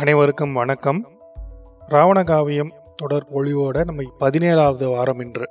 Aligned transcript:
அனைவருக்கும் 0.00 0.52
வணக்கம். 0.52 1.00
ராவணகாவியம் 1.88 2.70
தொடர் 2.96 3.26
பொழிவோட 3.32 3.78
நம்ம 3.84 4.04
பதினேழாவது 4.20 4.86
வாரம் 4.92 5.20
இன்று. 5.20 5.46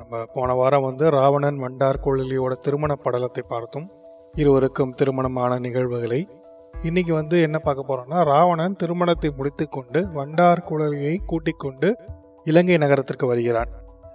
நம்ம 0.00 0.22
போன 0.34 0.54
வாரம் 0.54 0.82
வந்து 0.82 1.10
ராவணன் 1.10 1.58
வண்டார் 1.58 2.00
குழலியோட 2.04 2.52
திருமண 2.52 2.96
படலத்தை 3.04 3.42
பார்த்தோம். 3.48 3.86
இருவருக்கும் 4.34 4.92
திருமணமான 4.92 5.58
நிகழ்வுகளை. 5.58 6.20
இன்னைக்கு 6.82 7.14
வந்து 7.14 7.38
என்ன 7.40 7.58
பார்க்க 7.58 7.88
போறோம்னா 7.90 8.24
ராவணன் 8.24 8.76
திருமணத்தை 8.76 9.30
முடித்துக்கொண்டு 9.36 10.02
வண்டார் 10.12 10.66
குழலியை 10.70 11.16
கூட்டிக் 11.26 11.58
கொண்டு 11.58 11.90
இலங்கை 12.44 12.76
நகரத்திற்கு 12.76 13.26
வருகிறான். 13.26 13.72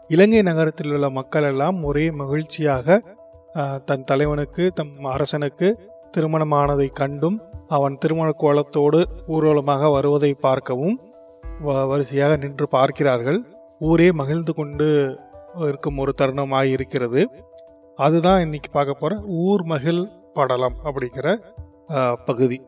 இலங்கை 0.08 0.42
நகரத்தில் 0.42 0.94
உள்ள 0.94 1.10
மக்கள் 1.10 1.44
எல்லாம் 1.44 1.84
ஒரே 1.84 2.12
மகிழ்ச்சியாக 2.12 3.02
தன் 3.86 4.04
தலைவனுக்கு 4.04 4.66
தம் 4.72 4.96
அரசனுக்கு 5.16 5.70
திருமணமானதை 6.18 6.90
கண்டும் 6.94 7.38
அவன் 7.68 7.98
திருமண 7.98 8.32
கோலத்தோடு 8.32 9.08
ஊர்வலமாக 9.28 9.92
வருவதை 9.92 10.34
பார்க்கவும் 10.34 11.00
வ- 11.66 11.88
வரிசையாக 11.88 12.36
நின்று 12.36 12.68
பார்க்கிறார்கள். 12.68 13.44
ஊரே 13.80 14.12
மகிழ்ந்து 14.12 14.54
கொண்டு 14.54 15.18
இருக்கும் 15.62 15.98
ஒரு 15.98 16.14
தருணமாக 16.22 16.64
இருக்கிறது. 16.64 17.30
அதுதான் 17.96 18.42
இன்னைக்கு 18.42 18.72
பார்க்க 18.72 18.94
போகிற 18.94 19.22
ஊர் 19.28 19.64
மகிழ் 19.64 20.08
படலம் 20.34 20.76
அப்படிங்கிற 20.84 21.36
பகுதி. 22.26 22.62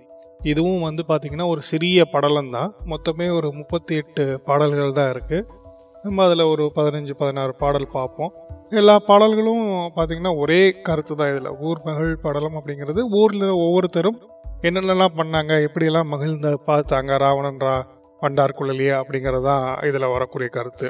இதுவும் 0.44 0.82
வந்து 0.82 1.04
பார்த்திங்கன்னா 1.08 1.48
ஒரு 1.48 1.62
சிறிய 1.62 2.06
படலம் 2.06 2.52
தான் 2.52 2.74
மொத்தமே 2.86 3.34
ஒரு 3.36 3.54
முப்பத்தி 3.54 3.96
எட்டு 3.96 4.40
பாடல்கள் 4.40 4.92
தான் 4.92 5.14
இருக்குது 5.14 5.46
நம்ம 6.04 6.26
அதில் 6.26 6.42
ஒரு 6.42 6.72
பதினஞ்சு 6.76 7.14
பதினாறு 7.14 7.56
பாடல் 7.56 7.88
பார்ப்போம். 7.92 8.34
எல்லா 8.70 9.00
பாடல்களும் 9.00 9.66
பார்த்தீங்கன்னா 9.96 10.38
ஒரே 10.38 10.72
கருத்து 10.82 11.16
தான் 11.16 11.32
இதில். 11.32 11.58
ஊர் 11.60 11.82
மகிழ் 11.84 12.18
படலம் 12.18 12.54
அப்படிங்கிறது 12.54 13.02
ஊரில் 13.12 13.50
ஒவ்வொருத்தரும் 13.50 14.20
என்னென்னலாம் 14.66 15.18
பண்ணாங்க? 15.18 15.54
எப்படியெல்லாம் 15.66 16.12
மகிழ்ந்த 16.14 16.50
பார்த்தாங்க? 16.70 17.12
ராவணன் 17.24 17.60
ரா 17.66 17.74
வண்டார் 18.22 18.56
குழலியா 18.60 18.96
அப்படிங்கிறது 19.02 19.46
தான் 19.48 19.66
இதில் 19.88 20.14
வரக்கூடிய 20.14 20.48
கருத்து. 20.56 20.88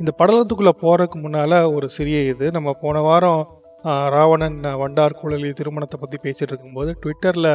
இந்த 0.00 0.10
படலத்துக்குள்ளே 0.20 0.74
போகிறதுக்கு 0.82 1.18
முன்னால் 1.24 1.56
ஒரு 1.76 1.86
சிறிய 1.96 2.18
இது. 2.32 2.46
நம்ம 2.56 2.74
போன 2.82 3.00
வாரம் 3.06 3.42
ராவணன் 4.14 4.58
வண்டார் 4.82 5.18
குழலி 5.20 5.50
திருமணத்தை 5.60 5.98
பற்றி 6.02 6.18
பேசிகிட்டு 6.24 6.52
இருக்கும்போது 6.52 6.90
ட்விட்டரில் 7.02 7.52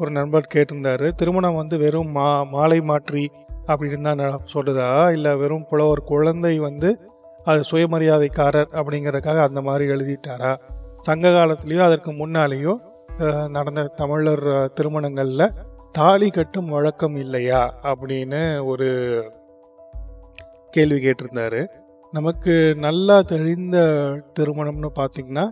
ஒரு 0.00 0.10
நண்பர் 0.18 0.52
கேட்டிருந்தார். 0.54 1.06
திருமணம் 1.20 1.60
வந்து 1.60 1.76
வெறும் 1.84 2.12
மா 2.18 2.28
மாலை 2.54 2.80
மாற்றி 2.90 3.24
அப்படின்னு 3.72 4.08
தான் 4.08 4.44
சொல்லுதா? 4.54 4.90
இல்லை 5.16 5.32
வெறும் 5.42 5.66
புலவர் 5.70 6.08
குழந்தை 6.12 6.54
வந்து 6.68 6.90
அது 7.50 7.60
சுயமரியாதைக்காரர் 7.70 8.70
அப்படிங்கிறதுக்காக 8.78 9.42
அந்த 9.48 9.60
மாதிரி 9.68 9.84
எழுதிட்டாரா? 9.96 10.52
சங்க 11.08 11.28
காலத்துலேயோ 11.36 11.82
அதற்கு 11.88 12.10
முன்னாலேயோ 12.22 12.74
நடந்த 13.48 13.82
தமிழர் 13.84 14.72
திருமணங்களில் 14.72 15.54
தாலி 15.92 16.30
கட்டும் 16.30 16.68
வழக்கம் 16.68 17.16
இல்லையா? 17.16 17.74
அப்படின்னு 17.82 18.64
ஒரு 18.64 18.88
கேள்வி 20.70 20.98
கேட்டிருந்தாரு. 20.98 21.66
நமக்கு 22.12 22.74
நல்லா 22.76 23.22
தெரிந்த 23.22 23.78
திருமணம்னு 24.38 24.90
பார்த்தீங்கன்னா 24.98 25.46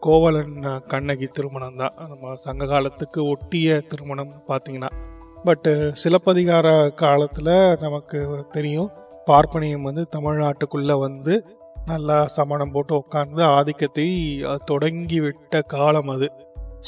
கோவலன் 0.00 0.56
கண்ணகி 0.86 1.26
திருமணம் 1.26 1.76
தான் 1.76 1.94
நம்ம 2.08 2.34
சங்க 2.34 2.66
காலத்துக்கு 2.66 3.26
ஒட்டிய 3.26 3.82
திருமணம்னு 3.88 4.40
பார்த்திங்கன்னா 4.48 4.90
பட்டு 5.44 5.92
சிலப்பதிகார 6.04 6.88
காலத்தில் 6.94 7.76
நமக்கு 7.80 8.46
தெரியும் 8.50 8.90
பார்ப்பனியம் 9.26 9.82
வந்து 9.82 10.06
தமிழ்நாட்டுக்குள்ளே 10.16 10.98
வந்து 10.98 11.57
நல்லா 11.88 12.26
சமணம் 12.28 12.72
போட்டு 12.72 12.94
உட்காந்து 12.94 13.42
ஆதிக்கத்தை 13.56 14.06
தொடங்கி 14.64 15.20
விட்ட 15.20 15.60
காலம் 15.66 16.08
அது. 16.08 16.28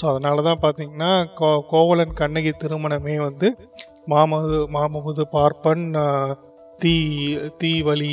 ஸோ 0.01 0.05
அதனால 0.05 0.43
தான் 0.43 0.63
பார்த்தீங்கன்னா 0.63 1.11
கோ 1.35 1.49
கோவலன் 1.71 2.13
கண்ணகி 2.13 2.53
திருமணமே 2.55 3.17
வந்து 3.19 3.49
மாமது 4.07 4.59
மாமமுது 4.69 5.25
பார்ப்பன் 5.33 5.85
தீ 6.79 6.95
தீ 7.59 7.73
வழி 7.83 8.13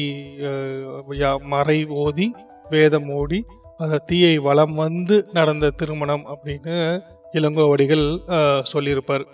யா- 1.19 1.41
மறை 1.45 1.79
ஓதி 1.97 2.27
வேதம் 2.69 3.09
ஓடி 3.11 3.39
அந்த 3.77 4.01
தீயை 4.05 4.37
வளம் 4.37 4.75
வந்து 4.75 5.15
நடந்த 5.31 5.69
திருமணம் 5.71 6.25
அப்படின்னு 6.33 6.75
இளங்கோவடிகள் 7.33 8.05
சொல்லியிருப்பார். 8.63 9.25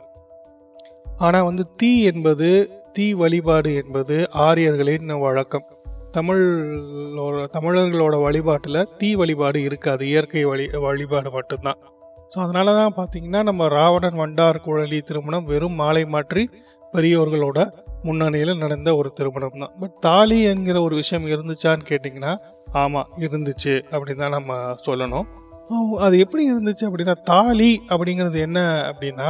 ஆனால் 1.17 1.43
வந்து 1.43 1.63
தீ 1.75 1.91
என்பது 2.03 2.49
தீ 2.93 3.13
வழிபாடு 3.13 3.75
என்பது 3.75 4.15
ஆரியர்களின் 4.45 5.11
வழக்கம். 5.19 5.65
தமிழோட 6.13 7.43
தமிழர்களோட 7.55 8.15
வழிபாட்டில் 8.21 8.87
தீ 8.97 9.15
வழிபாடு 9.15 9.59
இருக்காது. 9.61 10.03
இயற்கை 10.05 10.43
வழி 10.45 10.65
வழிபாடு 10.85 11.29
மட்டும்தான். 11.31 11.79
ஸோ 12.33 12.39
அதனால 12.39 12.73
தான் 12.73 12.95
பார்த்தீங்கன்னா 12.97 13.41
நம்ம 13.43 13.67
ராவணன் 13.67 14.19
வண்டார் 14.21 14.63
குழலி 14.65 14.99
திருமணம் 15.01 15.45
வெறும் 15.45 15.75
மாலை 15.75 16.03
மாற்றி 16.05 16.43
பெரியோர்களோட 16.93 17.59
முன்னணியில் 18.03 18.57
நடந்த 18.57 18.89
ஒரு 18.95 19.09
திருமணம் 19.13 19.59
தான் 19.59 19.73
பட் 19.79 19.93
தாலி 19.99 20.41
என்கிற 20.43 20.81
ஒரு 20.81 20.95
விஷயம் 20.95 21.27
இருந்துச்சான்னு 21.27 21.87
கேட்டிங்கன்னா 21.89 22.33
ஆமாம் 22.81 23.09
இருந்துச்சு 23.17 23.73
அப்படின்னு 23.91 24.15
தான் 24.15 24.35
நம்ம 24.37 24.53
சொல்லணும். 24.85 25.27
அது 25.99 26.15
எப்படி 26.19 26.43
இருந்துச்சு 26.51 26.85
அப்படின்னா 26.89 27.15
தாலி 27.23 27.71
அப்படிங்கிறது 27.89 28.39
என்ன 28.39 28.59
அப்படின்னா 28.91 29.29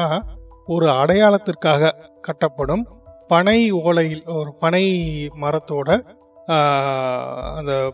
ஒரு 0.68 0.88
அடையாளத்திற்காக 0.92 1.92
கட்டப்படும் 2.28 2.84
பனை 3.28 3.60
ஓலையில் 3.82 4.24
ஒரு 4.34 4.52
பனை 4.60 4.84
மரத்தோட 5.42 5.90
அந்த 7.58 7.94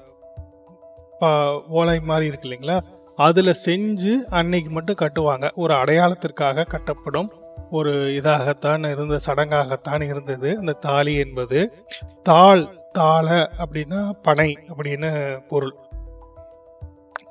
ஓலை 1.68 2.00
மாதிரி 2.00 2.26
இருக்கு 2.28 2.50
இல்லைங்களா? 2.50 2.80
அதில் 3.16 3.60
செஞ்சு 3.66 4.14
அன்னைக்கு 4.30 4.70
மட்டும் 4.70 5.00
கட்டுவாங்க. 5.00 5.50
ஒரு 5.56 5.74
அடையாளத்திற்காக 5.74 6.66
கட்டப்படும் 6.66 7.30
ஒரு 7.72 7.92
இதாகத்தான் 7.92 8.92
இருந்த 8.92 9.20
சடங்காகத்தான் 9.26 10.04
இருந்தது. 10.04 10.58
அந்த 10.58 10.72
தாலி 10.72 11.14
என்பது 11.16 11.86
தாள் 12.24 12.64
தாள 12.92 13.52
அப்படின்னா 13.58 14.10
பனை 14.22 14.58
அப்படின்னு 14.74 15.40
பொருள். 15.48 15.76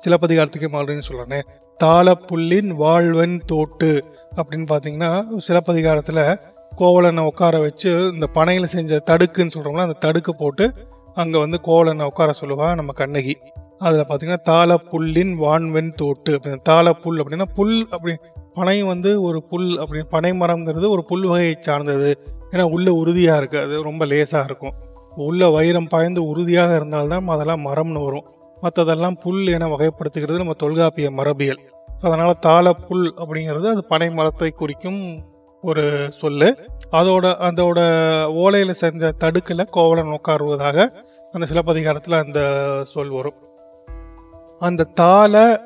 சிலப்பதிகாரத்துக்கே 0.05 0.69
ஆல்ரெடி 0.79 1.01
சொல்றேனே? 1.07 1.39
தாள 1.77 2.13
புல்லின் 2.13 2.69
வாழ்வன் 2.75 3.41
தோட்டு 3.45 4.05
அப்படின்னு 4.35 4.65
பார்த்தீங்கன்னா 4.71 5.37
சிலப்பதிகாரத்தில் 5.37 6.39
கோவலனை 6.75 7.23
உட்கார 7.23 7.59
வச்சு 7.59 7.91
இந்த 8.13 8.27
பனையில் 8.33 8.73
செஞ்ச 8.75 9.01
தடுக்குன்னு 9.05 9.55
சொல்கிறோம்ல 9.55 9.87
அந்த 9.87 9.97
தடுக்கு 9.99 10.35
போட்டு 10.35 10.65
அங்கே 11.19 11.39
வந்து 11.39 11.57
கோவலனை 11.61 12.05
உட்கார 12.05 12.31
சொல்லுவா 12.41 12.67
நம்ம 12.75 12.91
கண்ணகி. 12.91 13.33
அதில் 13.77 14.07
பார்த்தீங்கன்னா 14.09 14.41
தாளப்புல்லின் 14.49 15.33
வான்வெண் 15.43 15.91
தோட்டு 15.93 16.31
அப்படின்னு 16.31 16.65
தாளப்புல் 16.69 17.03
புல் 17.03 17.19
அப்படின்னா 17.21 17.47
புல் 17.55 17.75
அப்படி 17.89 18.13
பனை 18.53 18.77
வந்து 18.83 19.11
ஒரு 19.21 19.39
புல் 19.51 19.69
அப்படி 19.79 19.99
பனை 20.09 20.31
மரம்ங்கிறது 20.31 20.87
ஒரு 20.95 21.03
புல் 21.05 21.25
வகையை 21.25 21.55
சார்ந்தது. 21.59 22.11
ஏன்னா 22.51 22.65
உள்ள 22.75 22.89
உறுதியாக 22.93 23.39
இருக்குது 23.41 23.63
அது 23.63 23.75
ரொம்ப 23.89 24.05
லேசாக 24.05 24.47
இருக்கும். 24.49 24.75
உள்ள 25.27 25.49
வைரம் 25.49 25.89
பாய்ந்து 25.93 26.21
உறுதியாக 26.25 26.75
இருந்தால்தான் 26.75 27.27
அதெல்லாம் 27.27 27.65
மரம்னு 27.65 28.01
வரும். 28.05 28.27
மற்றதெல்லாம் 28.63 29.17
புல் 29.23 29.43
என 29.47 29.67
வகைப்படுத்துகிறது 29.67 30.41
நம்ம 30.41 30.55
தொல்காப்பிய 30.63 31.09
மரபியல். 31.11 31.61
அதனால் 32.01 32.41
தாளப்புல் 32.47 32.85
புல் 32.87 33.07
அப்படிங்கிறது 33.21 33.67
அது 33.73 33.81
பனை 33.85 34.09
மரத்தை 34.09 34.49
குறிக்கும் 34.61 35.01
ஒரு 35.63 35.85
சொல்லு. 36.19 36.49
அதோட 36.91 37.25
அதோட 37.47 37.79
ஓலையில் 38.41 38.79
செஞ்ச 38.81 39.11
தடுக்கில் 39.23 39.71
கோவலன் 39.71 40.13
உட்காருவதாக 40.17 40.77
அந்த 41.31 41.47
சிலப்பதிகாரத்தில் 41.47 42.13
அந்த 42.13 42.39
சொல் 42.83 43.09
வரும். 43.09 43.33
அந்த 44.59 44.83
தாள 44.83 45.61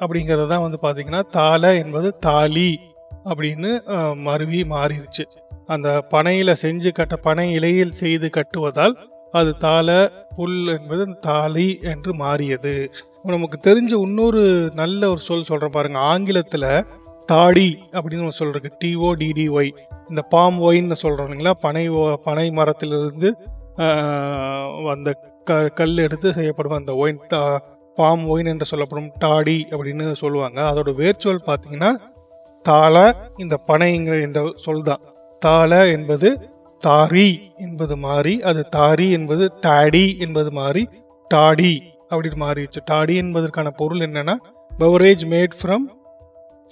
அப்படிங்கிறது 0.00 0.48
தான் 0.48 0.70
வந்து 0.70 0.78
பார்த்தீங்கன்னா 0.82 1.20
தாள 1.20 1.74
என்பது 1.74 2.18
தாலி 2.18 2.78
அப்படின்னு 3.24 3.70
மருவி 4.14 4.62
மாறிடுச்சு 4.62 5.24
அந்த 5.66 6.00
பனையில் 6.00 6.56
செஞ்சு 6.62 6.92
கட்ட 6.92 7.16
பனை 7.16 7.52
இலையில் 7.52 7.92
செய்து 7.92 8.30
கட்டுவதால் 8.30 8.96
அது 9.30 9.56
தாள 9.56 10.10
புல் 10.36 10.66
என்பது 10.66 11.18
தாலி 11.18 11.78
என்று 11.82 12.14
மாறியது. 12.14 12.90
நமக்கு 13.22 13.70
தெரிஞ்ச 13.70 14.00
இன்னொரு 14.00 14.70
நல்ல 14.74 15.10
ஒரு 15.10 15.20
சொல் 15.20 15.44
சொல்கிறேன் 15.44 15.72
பாருங்க. 15.72 15.98
ஆங்கிலத்தில் 15.98 16.86
தாடி 17.26 17.78
அப்படின்னு 17.92 18.22
ஒரு 18.22 18.32
சொல் 18.32 18.48
இருக்கு. 18.48 18.76
டிஓ 18.84 19.16
டிடிஒய் 19.16 19.70
இந்த 20.08 20.22
பாம் 20.22 20.62
ஒயின்னு 20.62 20.92
சொல்கிறோம் 20.92 21.30
இல்லைங்களா? 21.30 21.50
பனை 21.50 21.88
ஓ- 21.88 22.14
பனை 22.14 22.50
மரத்திலிருந்து 22.50 23.36
அந்த 24.92 25.10
க 25.46 25.68
கல் 25.70 25.98
எடுத்து 25.98 26.32
செய்யப்படும் 26.32 26.72
அந்த 26.72 26.94
ஒயின் 26.94 27.20
தா- 27.28 27.60
பாம் 27.98 28.28
ஒயின் 28.28 28.46
என்று 28.46 28.64
சொல்லப்படும் 28.64 29.10
டாடி 29.20 29.58
அப்படின்னு 29.70 30.12
சொல்லுவாங்க. 30.14 30.60
அதோட 30.62 30.90
வேர்ச்சொல் 30.94 31.46
பார்த்தீங்கன்னா 31.46 31.90
தாள 32.64 32.96
இந்த 33.36 33.58
பனைங்கிற 33.66 34.22
இந்த 34.22 34.40
சொல் 34.56 34.82
தான். 34.82 35.02
தாள 35.42 35.86
என்பது 35.88 36.28
தாரி 36.82 37.28
என்பது 37.56 37.96
மாறி 37.96 38.42
அது 38.42 38.68
தாரி 38.68 39.10
என்பது 39.10 39.52
டாடி 39.66 40.18
என்பது 40.18 40.50
மாறி 40.52 40.82
டாடி 41.30 41.72
அப்படின்னு 42.10 42.38
மாறிடுச்சு. 42.40 42.80
டாடி 42.90 43.14
என்பதற்கான 43.14 43.70
பொருள் 43.70 43.98
என்னன்னா 43.98 44.36
beverage 44.70 45.24
made 45.26 45.56
from 45.62 45.86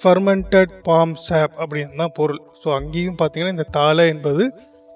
fermented 0.01 0.73
palm 0.83 1.15
sap 1.21 1.55
அப்படின்னு 1.59 1.97
தான் 1.97 2.15
பொருள். 2.15 2.41
ஸோ 2.63 2.75
அங்கேயும் 2.75 3.17
பார்த்தீங்கன்னா 3.19 3.51
இந்த 3.51 3.69
தாள 3.71 4.07
என்பது 4.07 4.45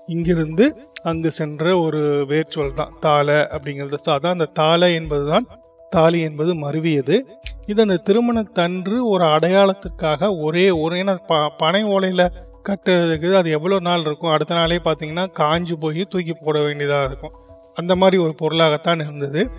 இங்கிருந்து 0.06 0.92
அங்கு 1.02 1.30
சென்ற 1.30 1.78
ஒரு 1.78 2.26
வேர்ச்சொல் 2.28 2.72
தான் 2.72 2.92
தாலை 3.00 3.34
அப்படிங்கிறது. 3.34 3.94
ஸோ 4.06 4.08
அதான் 4.08 4.26
அந்த 4.26 4.44
தாலை 4.44 4.94
என்பது 4.94 5.28
தான் 5.28 5.46
தாலி 5.90 6.20
என்பது 6.20 6.54
மருவியது. 6.54 7.22
இது 7.66 7.82
அந்த 7.82 7.96
திருமணத்தன்று 7.96 9.08
ஒரு 9.08 9.24
அடையாளத்துக்காக 9.24 10.42
ஒரே 10.42 10.70
ஒரே 10.70 11.04
ப- 11.26 11.48
பனை 11.48 11.84
ஓலையில் 11.84 12.30
கட்டுறதுக்கு 12.68 13.34
அது 13.34 13.50
எவ்வளோ 13.50 13.80
நாள் 13.80 14.00
இருக்கும்? 14.00 14.30
அடுத்த 14.30 14.54
நாளே 14.54 14.76
பார்த்தீங்கன்னா 14.76 15.26
காஞ்சு 15.38 15.72
போய் 15.72 16.04
தூக்கி 16.04 16.32
போட 16.32 16.58
வேண்டியதாக 16.60 17.04
இருக்கும். 17.04 17.32
அந்த 17.74 17.96
மாதிரி 17.96 18.22
ஒரு 18.22 18.34
பொருளாகத்தான் 18.34 19.00
இருந்தது. 19.00 19.50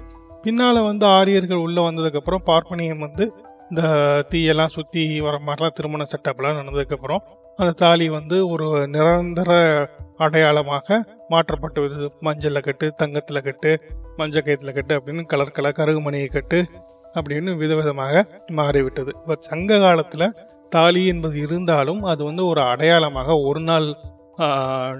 பின்னால் 0.42 0.84
வந்து 0.84 1.06
ஆரியர்கள் 1.06 1.58
உள்ளே 1.58 1.82
வந்ததுக்கப்புறம் 1.82 2.44
பார்ப்பனியம் 2.46 3.00
வந்து 3.00 3.34
இந்த 3.70 3.82
தீயெல்லாம் 4.30 4.68
சுற்றி 4.68 5.22
வர 5.22 5.40
மாதிரிலாம் 5.46 5.68
திருமண 5.68 6.04
செட்டப்லாம் 6.04 6.62
நடந்ததுக்கப்புறம் 6.62 7.18
அந்த 7.62 7.74
தாலி 7.82 8.06
வந்து 8.18 8.38
ஒரு 8.54 8.68
நிரந்தர 8.94 9.52
அடையாளமாக 10.26 10.98
மாற்றப்பட்டு 11.34 11.82
மஞ்சளில் 12.28 12.66
கட்டு 12.68 12.88
தங்கத்தில் 13.02 13.46
கட்டு 13.48 13.72
மஞ்சள் 14.20 14.46
கயத்தில் 14.48 14.76
கட்டு 14.78 14.94
அப்படின்னு 14.98 15.24
கலர் 15.32 15.54
கலர் 15.58 15.78
கருகுமணியை 15.80 16.30
கட்டு 16.36 16.60
அப்படின்னு 17.16 17.52
விதவிதமாக 17.62 18.24
மாறிவிட்டது. 18.60 19.12
இப்போ 19.20 19.36
சங்க 19.50 19.80
காலத்தில் 19.86 20.28
தாலி 20.72 21.02
என்பது 21.14 21.38
இருந்தாலும் 21.46 22.02
அது 22.12 22.22
வந்து 22.30 22.44
ஒரு 22.52 22.62
அடையாளமாக 22.72 23.38
ஒரு 23.48 23.62
நாள் 23.70 23.88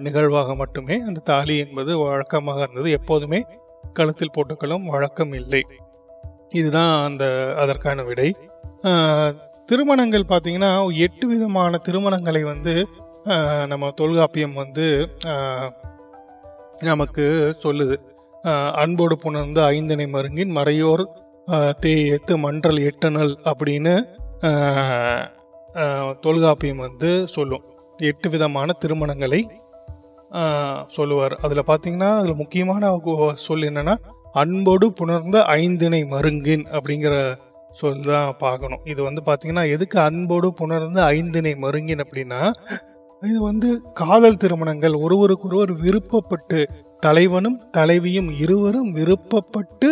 நிகழ்வாக 0.06 0.56
மட்டுமே 0.62 0.96
அந்த 1.10 1.20
தாலி 1.32 1.56
என்பது 1.66 1.92
வழக்கமாக 2.02 2.60
இருந்தது. 2.66 2.90
எப்போதுமே 3.00 3.40
கழுத்தில் 3.94 4.36
போட்டுக்களும் 4.36 4.86
வழக்கம் 4.96 5.34
இல்லை. 5.42 5.64
இதுதான் 6.60 6.94
அந்த 7.08 7.26
அதற்கான 7.64 8.04
விடை. 8.10 8.30
திருமணங்கள் 9.72 10.30
பார்த்தீங்கன்னா 10.30 10.70
எட்டு 11.04 11.26
விதமான 11.32 11.80
திருமணங்களை 11.86 12.40
வந்து 12.44 12.74
நம்ம 13.72 13.90
தொல்காப்பியம் 14.00 14.56
வந்து 14.62 14.86
நமக்கு 16.90 17.26
சொல்லுது. 17.64 17.96
அன்போடு 18.82 19.16
புணர்ந்து 19.24 19.62
ஐந்தனை 19.76 20.08
மருங்கின் 20.16 20.52
மறையோர் 20.58 21.04
தே 21.84 21.94
எத்து 22.16 22.36
மன்றல் 22.46 22.80
எட்டனல் 22.90 23.34
அப்படின்னு 23.52 23.94
தொல்காப்பியம் 26.26 26.84
வந்து 26.86 27.12
சொல்லும். 27.36 27.64
எட்டு 28.10 28.30
விதமான 28.34 28.76
திருமணங்களை 28.84 29.42
சொல்லுவார். 30.98 31.36
அதில் 31.46 31.70
பார்த்தீங்கன்னா 31.70 32.10
அதில் 32.22 32.42
முக்கியமான 32.42 32.92
சொல் 33.46 33.68
என்னென்னா 33.70 33.96
அன்போடு 34.42 34.90
புணர்ந்த 35.00 35.38
ஐந்திணை 35.60 36.02
மருங்கின் 36.16 36.66
அப்படிங்கிற 36.78 37.16
ஸோ 37.80 37.84
இதுதான் 37.94 38.32
பார்க்கணும். 38.46 38.82
இது 38.94 39.02
வந்து 39.08 39.22
பார்த்தீங்கன்னா 39.28 39.66
எதுக்கு 39.76 39.98
அன்போடு 40.08 40.48
புணர்ந்த 40.60 41.00
ஐந்திணை 41.18 41.54
மருங்கின் 41.64 42.04
அப்படின்னா 42.06 42.42
இது 43.22 43.40
வந்து 43.50 43.70
காதல் 44.02 44.42
திருமணங்கள். 44.44 44.96
ஒருவருக்கொருவர் 45.06 45.74
விருப்பப்பட்டு 45.86 46.60
தலைவனும் 47.06 47.58
தலைவியும் 47.78 48.30
இருவரும் 48.44 48.90
விருப்பப்பட்டு 48.98 49.90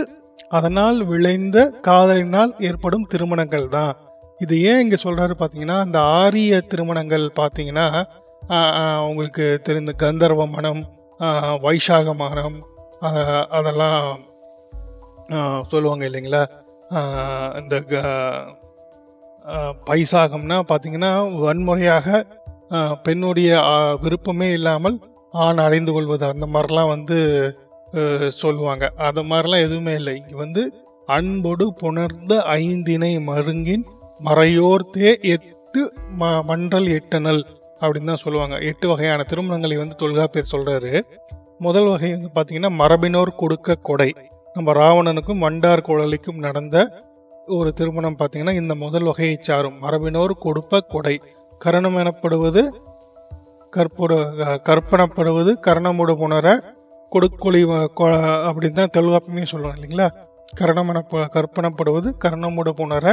அதனால் 0.58 1.00
விளைந்த 1.12 1.58
காதலினால் 1.88 2.52
ஏற்படும் 2.68 3.10
திருமணங்கள் 3.12 3.68
தான். 3.78 3.94
இது 4.40 4.56
ஏன் 4.70 4.82
இங்கே 4.84 4.98
சொல்கிறாரு 5.04 5.34
பார்த்தீங்கன்னா 5.40 5.78
அந்த 5.86 6.00
ஆரிய 6.22 6.62
திருமணங்கள் 6.72 7.26
பார்த்தீங்கன்னா 7.40 7.88
உங்களுக்கு 9.10 9.46
தெரிந்த 9.68 9.92
கந்தர்வ 10.04 10.46
மனம் 10.56 10.82
வைசாக 11.66 12.14
மனம் 12.24 12.58
அதெல்லாம் 13.58 14.02
சொல்லுவாங்க 15.72 16.04
இல்லைங்களா? 16.10 16.44
இந்த 17.62 17.82
க- 17.88 18.58
பைசாகம்னா 19.86 20.62
பார்த்தீங்கன்னா 20.68 21.38
வன்முறையாக 21.38 22.26
பெண்ணுடைய 23.04 23.62
விருப்பமே 24.02 24.52
இல்லாமல் 24.52 25.00
ஆண் 25.32 25.58
அடைந்து 25.58 25.92
கொள்வது. 25.92 26.26
அந்த 26.26 26.46
மாதிரிலாம் 26.46 26.88
வந்து 26.88 27.58
சொல்லுவாங்க. 28.32 28.92
அது 28.98 29.24
மாதிரிலாம் 29.24 29.62
எதுவுமே 29.62 29.94
இல்லை. 29.94 30.18
இங்கே 30.18 30.36
வந்து 30.36 30.74
அன்போடு 31.06 31.74
புணர்ந்த 31.74 32.42
ஐந்தினை 32.46 33.22
மருங்கின் 33.22 33.86
மறையோர்த்தே 34.26 35.22
எட்டு 35.22 35.94
ம- 36.20 36.44
மன்றல் 36.44 36.86
எட்டனல் 36.86 37.44
அப்படின்னு 37.80 38.04
தான் 38.04 38.16
சொல்லுவாங்க. 38.16 38.58
எட்டு 38.58 38.88
வகையான 38.88 39.26
திருமணங்களை 39.28 39.78
வந்து 39.78 39.96
தொல்காப்பியர் 39.96 40.52
சொல்கிறாரு 40.52 41.02
முதல் 41.58 41.88
வகை 41.88 42.16
வந்து 42.16 42.30
பார்த்தீங்கன்னா 42.36 42.72
மரபினோர் 42.72 43.36
கொடுக்க 43.36 43.76
கொடை. 43.76 44.14
நம்ம 44.54 44.72
ராவணனுக்கும் 44.72 45.40
வண்டார் 45.40 45.82
குழலிக்கும் 45.82 46.38
நடந்த 46.38 47.06
ஒரு 47.48 47.74
திருமணம் 47.74 48.16
பார்த்தீங்கன்னா 48.20 48.54
இந்த 48.54 48.76
முதல் 48.76 49.04
வகையை 49.04 49.38
சாரும். 49.40 49.82
மரபினோர் 49.82 50.30
கொடுப்ப 50.44 50.80
கொடை. 50.88 51.22
கரணம் 51.58 51.96
எனப்படுவது 51.96 52.62
கற்புட 53.70 54.14
கற்பனப்படுவது 54.66 55.52
கரணமுடு 55.68 56.14
புணர 56.16 56.48
கொடுக்கொழி 57.12 57.62
அப்படின்னு 58.50 58.72
தான் 58.72 58.94
தெளிவாப்பமே 58.98 59.46
சொல்லுவாங்க 59.46 59.82
இல்லைங்களா? 59.82 60.08
கரணம் 60.56 60.90
எனப்ப 60.90 61.26
கற்பனப்படுவது 61.36 62.10
கரணமுடு 62.26 62.72
புணர 62.78 63.06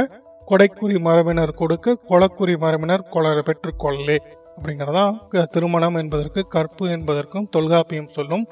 கொடைக்குறி 0.49 0.99
மரபினர் 0.99 1.53
கொடுக்க 1.53 1.97
கொலக்குறி 2.09 2.57
மரபினர் 2.57 3.09
கொல 3.11 3.39
பெற்றுக்கொள்ளே 3.41 4.17
அப்படிங்கிறதான் 4.57 5.27
க- 5.27 5.45
திருமணம் 5.45 5.95
என்பதற்கு 5.95 6.47
கற்பு 6.47 6.89
என்பதற்கும் 6.89 7.49
தொல்காப்பியம் 7.49 8.09
சொல்லும் 8.09 8.47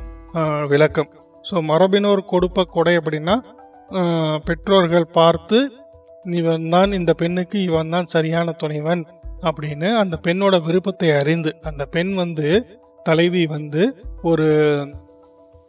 விளக்கம். 0.68 1.10
ஸோ 1.50 1.62
மரபினோர் 1.62 2.30
கொடுப்ப 2.30 2.64
கொடை 2.64 2.98
அப்படின்னா 2.98 3.36
பெற்றோர்கள் 4.46 5.08
பார்த்து 5.12 5.58
இவன் 6.26 6.70
தான் 6.70 6.92
இந்த 6.92 7.14
பெண்ணுக்கு 7.14 7.62
இவன் 7.62 7.90
தான் 7.90 8.06
சரியான 8.06 8.52
துணைவன் 8.52 9.04
அப்படின்னு 9.42 9.98
அந்த 9.98 10.20
பெண்ணோட 10.24 10.64
விருப்பத்தை 10.64 11.10
அறிந்து 11.12 11.56
அந்த 11.62 11.86
பெண் 11.86 12.14
வந்து 12.14 12.48
தலைவி 13.04 13.46
வந்து 13.46 13.84
ஒரு 14.22 14.48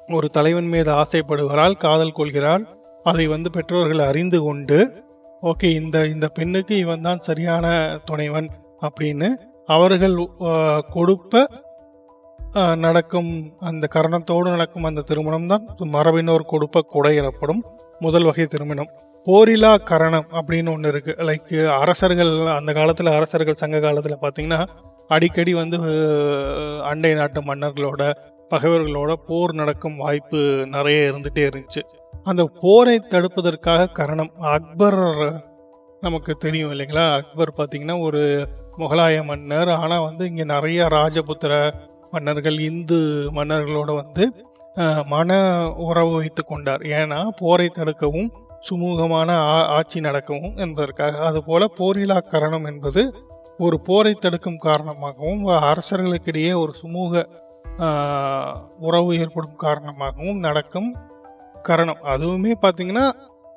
ஒரு 0.09 0.31
தலைவன் 0.31 0.69
மீது 0.69 0.91
ஆசைப்படுகிறாள் 0.91 1.75
காதல் 1.77 2.13
கொள்கிறாள். 2.13 2.65
அதை 3.05 3.27
வந்து 3.27 3.51
பெற்றோர்கள் 3.51 3.99
அறிந்து 3.99 4.41
கொண்டு 4.41 4.79
ஓகே 5.43 5.73
இந்த 5.73 6.07
இந்த 6.07 6.29
பெண்ணுக்கு 6.29 6.77
இவன் 6.77 7.01
தான் 7.01 7.19
சரியான 7.19 7.67
துணைவன் 8.05 8.49
அப்படின்னு 8.83 9.29
அவர்கள் 9.67 10.17
கொடுப்ப 10.91 11.47
நடக்கும் 12.85 13.31
அந்த 13.71 13.85
கரணத்தோடு 13.95 14.49
நடக்கும் 14.55 14.87
அந்த 14.91 15.05
திருமணம் 15.11 15.49
தான் 15.53 15.65
மரபினோர் 15.97 16.51
கொடுப்ப 16.53 16.83
கொடை 16.95 17.13
எனப்படும் 17.23 17.61
முதல் 18.05 18.27
வகை 18.29 18.47
திருமணம். 18.55 18.91
போரிலா 19.27 19.71
கரணம் 19.91 20.27
அப்படின்னு 20.39 20.73
ஒன்று 20.75 20.91
இருக்கு. 20.93 21.13
லைக் 21.29 21.55
அரசர்கள் 21.81 22.33
அந்த 22.59 22.71
காலத்தில் 22.79 23.17
அரசர்கள் 23.19 23.61
சங்க 23.63 23.81
காலத்தில் 23.87 24.23
பார்த்தீங்கன்னா 24.25 24.61
அடிக்கடி 25.11 25.53
வந்து 25.61 25.79
அண்டை 26.91 27.13
நாட்டு 27.21 27.41
மன்னர்களோட 27.49 28.03
பகைவர்களோட 28.53 29.13
போர் 29.29 29.53
நடக்கும் 29.61 29.97
வாய்ப்பு 30.05 30.41
நிறைய 30.75 31.09
இருந்துகிட்டே 31.09 31.45
இருந்துச்சு. 31.49 31.83
அந்த 32.31 32.43
போரை 32.61 32.97
தடுப்பதற்காக 33.15 33.91
கரணம் 33.99 34.33
அக்பர் 34.55 35.01
நமக்கு 36.07 36.33
தெரியும் 36.45 36.73
இல்லைங்களா? 36.75 37.05
அக்பர் 37.19 37.53
பார்த்தீங்கன்னா 37.59 37.97
ஒரு 38.07 38.23
முகலாய 38.79 39.25
மன்னர். 39.31 39.71
ஆனால் 39.83 40.07
வந்து 40.09 40.25
இங்கே 40.31 40.45
நிறைய 40.55 40.89
ராஜபுத்திர 40.97 41.53
மன்னர்கள் 42.17 42.59
இந்து 42.71 42.99
மன்னர்களோட 43.35 43.95
வந்து 43.95 44.25
மன 45.05 45.31
உறவு 45.89 46.13
வைத்து 46.17 46.45
கொண்டார். 46.45 46.81
ஏன்னா 46.81 47.29
போரை 47.37 47.69
தடுக்கவும் 47.69 48.29
சுமூகமான 48.71 49.29
ஆ- 49.29 49.67
ஆட்சி 49.67 50.01
நடக்கவும் 50.01 50.57
என்பதற்காக. 50.57 51.19
அதுபோல 51.19 51.67
போரிலா 51.79 52.19
கரணம் 52.23 52.65
என்பது 52.65 53.03
ஒரு 53.59 53.81
போரை 53.81 54.13
தடுக்கும் 54.15 54.59
காரணமாகவும் 54.59 55.45
அரசர்களுக்கிடையே 55.47 56.53
ஒரு 56.63 56.73
சுமூக 56.83 57.15
உறவு 58.79 59.19
ஏற்படும் 59.19 59.57
காரணமாகவும் 59.57 60.39
நடக்கும் 60.39 60.97
கரணம். 61.63 62.03
அதுவுமே 62.05 62.53
பார்த்திங்கன்னா 62.63 63.07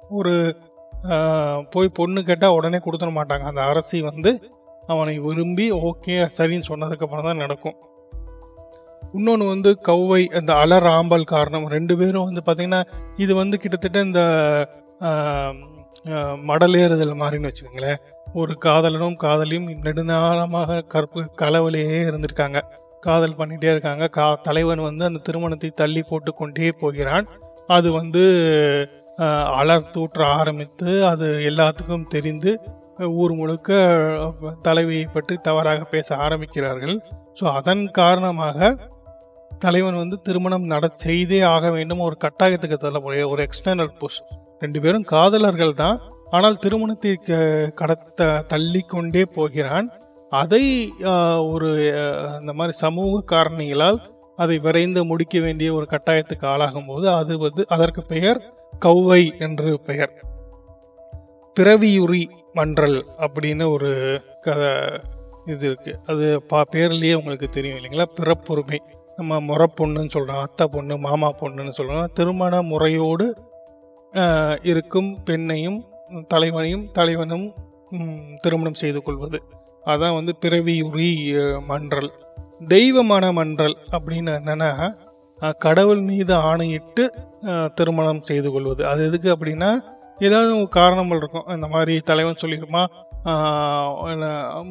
ஒரு 0.09 0.33
போய் 1.69 1.95
பொண்ணு 1.99 2.23
கேட்டால் 2.23 2.57
உடனே 2.59 2.77
கொடுத்துட 2.77 3.11
மாட்டாங்க. 3.17 3.45
அந்த 3.51 3.61
அரசி 3.61 4.01
வந்து 4.01 4.31
அவனை 4.87 5.19
விரும்பி 5.19 5.71
ஓகே 5.71 6.15
சரின்னு 6.37 6.69
சொன்னதுக்கப்புறம் 6.69 7.23
தான் 7.23 7.43
நடக்கும். 7.45 7.75
இன்னொன்று 9.17 9.45
வந்து 9.53 9.69
கௌவை 9.87 10.21
அந்த 10.39 10.51
அலர் 10.63 10.87
ஆம்பல் 10.97 11.31
காரணம் 11.33 11.65
ரெண்டு 11.75 11.93
பேரும் 11.99 12.27
வந்து 12.29 12.41
பார்த்தீங்கன்னா 12.47 12.81
இது 13.23 13.33
வந்து 13.41 13.55
கிட்டத்தட்ட 13.63 13.99
இந்த 14.07 14.21
மடலேறுதல் 16.49 17.19
மாதிரின்னு 17.21 17.49
வச்சுக்கோங்களேன். 17.49 17.99
ஒரு 18.41 18.53
காதலனும் 18.65 19.17
காதலியும் 19.23 19.67
நெடுநாளமாக 19.85 20.81
கற்பு 20.93 21.21
கலவலையே 21.41 21.99
இருந்திருக்காங்க. 22.09 22.59
காதல் 23.07 23.37
பண்ணிகிட்டே 23.39 23.69
இருக்காங்க. 23.73 24.05
கா 24.17 24.25
தலைவன் 24.47 24.81
வந்து 24.87 25.03
அந்த 25.09 25.19
திருமணத்தை 25.27 25.69
தள்ளி 25.81 26.01
போட்டு 26.09 26.31
கொண்டே 26.41 26.69
போகிறான். 26.81 27.27
அது 27.77 27.87
வந்து 27.99 28.23
அலர் 29.59 29.91
தூற்ற 29.95 30.21
ஆரம்பித்து 30.39 30.91
அது 31.11 31.27
எல்லாத்துக்கும் 31.49 32.09
தெரிந்து 32.13 32.51
ஊர் 33.21 33.33
முழுக்க 33.39 33.69
தலைவியை 34.67 35.05
பற்றி 35.15 35.35
தவறாக 35.47 35.81
பேச 35.93 36.07
ஆரம்பிக்கிறார்கள். 36.25 36.95
ஸோ 37.39 37.45
அதன் 37.59 37.83
காரணமாக 37.99 38.69
தலைவன் 39.65 40.01
வந்து 40.01 40.17
திருமணம் 40.27 40.65
நட 40.71 40.85
செய்தே 41.05 41.39
ஆக 41.55 41.71
வேண்டும். 41.77 42.05
ஒரு 42.07 42.15
கட்டாயத்துக்கு 42.25 42.77
தள்ளக்கூடிய 42.83 43.23
ஒரு 43.33 43.41
எக்ஸ்டர்னல் 43.47 43.93
புஷ் 44.01 44.19
ரெண்டு 44.63 44.79
பேரும் 44.83 45.09
காதலர்கள் 45.13 45.79
தான். 45.83 45.97
ஆனால் 46.37 46.61
திருமணத்தை 46.63 47.11
கடத்த 47.81 48.29
தள்ளி 48.51 48.81
கொண்டே 48.93 49.23
போகிறான். 49.37 49.87
அதை 50.41 50.63
ஒரு 51.53 51.69
இந்த 51.85 52.01
அந்த 52.37 52.51
மாதிரி 52.57 52.73
சமூக 52.83 53.21
காரணிகளால் 53.31 53.99
அதை 54.43 54.55
விரைந்து 54.65 55.01
முடிக்க 55.11 55.35
வேண்டிய 55.45 55.69
ஒரு 55.77 55.85
கட்டாயத்துக்கு 55.93 56.45
ஆளாகும் 56.53 56.89
போது 56.89 57.07
அது 57.19 57.33
வந்து 57.45 57.63
அதற்கு 57.75 58.01
பெயர் 58.13 58.39
கௌவை 58.85 59.23
என்று 59.45 59.71
பெயர். 59.89 60.13
பிறவியுரி 61.55 62.23
மன்றல் 62.57 62.99
அப்படின்னு 63.25 63.65
ஒரு 63.75 63.89
கதை 64.45 64.69
இது 65.53 65.65
இருக்கு. 65.69 65.91
அது 66.11 66.25
பா 66.51 66.59
பேர்லயே 66.73 67.13
உங்களுக்கு 67.19 67.47
தெரியும் 67.57 67.77
இல்லைங்களா? 67.79 68.07
பிறப்புரிமை. 68.19 68.79
நம்ம 69.19 69.39
முறை 69.49 69.67
பொண்ணுன்னு 69.79 70.13
சொல்கிறோம் 70.15 70.43
அத்தை 70.45 70.65
பொண்ணு 70.73 70.95
மாமா 71.05 71.29
பொண்ணுன்னு 71.39 71.73
சொல்கிறோம் 71.77 72.11
திருமண 72.17 72.61
முறையோடு 72.71 73.25
இருக்கும் 74.71 75.09
பெண்ணையும் 75.27 75.79
தலைவனையும் 76.33 76.85
தலைவனும் 76.97 77.47
திருமணம் 78.43 78.79
செய்து 78.81 78.99
கொள்வது. 79.01 79.37
அதான் 79.85 80.15
வந்து 80.17 80.33
பிறவியுரி 80.43 81.09
மன்றல். 81.69 82.09
தெய்வமான 82.73 83.25
மன்றல் 83.37 83.75
அப்படின்னு 83.95 84.31
என்னென்னா 84.39 84.71
கடவுள் 85.65 86.01
மீது 86.09 86.33
ஆணையிட்டு 86.49 87.03
திருமணம் 87.77 88.25
செய்து 88.29 88.49
கொள்வது. 88.51 88.81
அது 88.91 89.01
எதுக்கு 89.09 89.29
அப்படின்னா 89.35 89.69
ஏதாவது 90.27 90.53
காரணங்கள் 90.79 91.21
இருக்கும். 91.21 91.47
இந்த 91.55 91.67
மாதிரி 91.75 91.93
தலைவன் 92.09 92.41
சொல்லிடுமா 92.41 92.83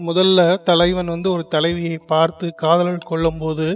முதல்ல 0.09 0.41
தலைவன் 0.69 1.13
வந்து 1.15 1.29
ஒரு 1.37 1.45
தலைவியை 1.55 1.97
பார்த்து 2.13 2.47
காதலன் 2.63 3.09
கொள்ளும்போது 3.11 3.67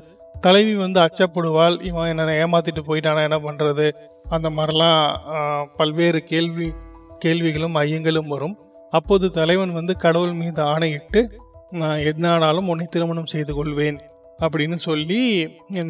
தலைவி 0.46 0.74
வந்து 0.84 0.98
அச்சப்படுவாள். 1.06 1.76
இவன் 1.88 2.10
என்ன 2.12 2.32
ஏமாத்திட்டு 2.44 2.82
போயிட்டானா 2.88 3.20
என்ன 3.28 3.38
பண்ணுறது 3.46 3.86
அந்த 4.36 4.48
மாதிரிலாம் 4.56 5.02
பல்வேறு 5.78 6.20
கேள்வி 6.32 6.68
கேள்விகளும் 7.24 7.76
ஐயங்களும் 7.82 8.32
வரும். 8.34 8.56
அப்போது 8.98 9.26
தலைவன் 9.38 9.72
வந்து 9.78 9.92
கடவுள் 10.04 10.34
மீது 10.40 10.60
ஆணையிட்டு 10.72 11.20
நான் 11.80 12.02
எதனானாலும் 12.08 12.68
உன்னை 12.72 12.86
திருமணம் 12.94 13.30
செய்து 13.34 13.52
கொள்வேன் 13.58 13.98
அப்படின்னு 14.44 14.76
சொல்லி 14.88 15.20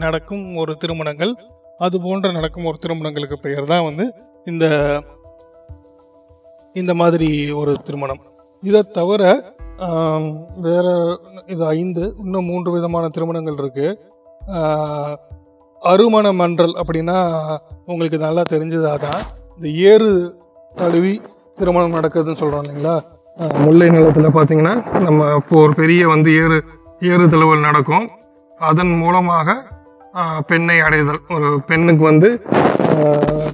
நடக்கும் 0.04 0.44
ஒரு 0.62 0.72
திருமணங்கள். 0.82 1.32
அது 1.86 1.96
போன்ற 2.04 2.26
நடக்கும் 2.38 2.68
ஒரு 2.70 2.78
திருமணங்களுக்கு 2.84 3.36
பெயர் 3.46 3.70
தான் 3.72 3.86
வந்து 3.88 4.04
இந்த 4.50 4.64
இந்த 6.80 6.92
மாதிரி 7.00 7.30
ஒரு 7.60 7.72
திருமணம். 7.86 8.22
இதை 8.62 8.82
தவிர 8.98 9.22
வேற 10.66 10.86
இது 11.52 11.62
ஐந்து 11.78 12.02
இன்னும் 12.24 12.48
மூன்று 12.50 12.70
விதமான 12.76 13.04
திருமணங்கள் 13.16 13.60
இருக்குது 13.62 13.98
அருமண 15.90 16.26
மன்றல் 16.40 16.74
அப்படின்னா 16.80 17.18
உங்களுக்கு 17.90 18.18
நல்லா 18.26 18.42
தெரிஞ்சதாக 18.52 18.98
தான் 19.06 19.22
இந்த 19.56 19.68
ஏறு 19.90 20.10
தழுவி 20.80 21.14
திருமணம் 21.58 21.96
நடக்குதுன்னு 21.98 22.40
சொல்கிறோம் 22.40 22.62
இல்லைங்களா? 22.64 22.94
முல்லை 23.64 23.86
நிலத்தில் 23.94 24.36
பார்த்தீங்கன்னா 24.36 24.74
நம்ம 25.06 25.28
இப்போ 25.40 25.54
ஒரு 25.64 25.72
பெரிய 25.80 26.02
வந்து 26.14 26.30
ஏறு 26.42 26.58
ஏறு 27.10 27.24
தழுவல் 27.32 27.66
நடக்கும். 27.68 28.06
அதன் 28.60 28.92
மூலமாக 29.02 29.56
பெண்ணை 30.50 30.78
அடைதல். 30.86 31.20
ஒரு 31.36 31.48
பெண்ணுக்கு 31.68 32.04
வந்து 32.10 32.28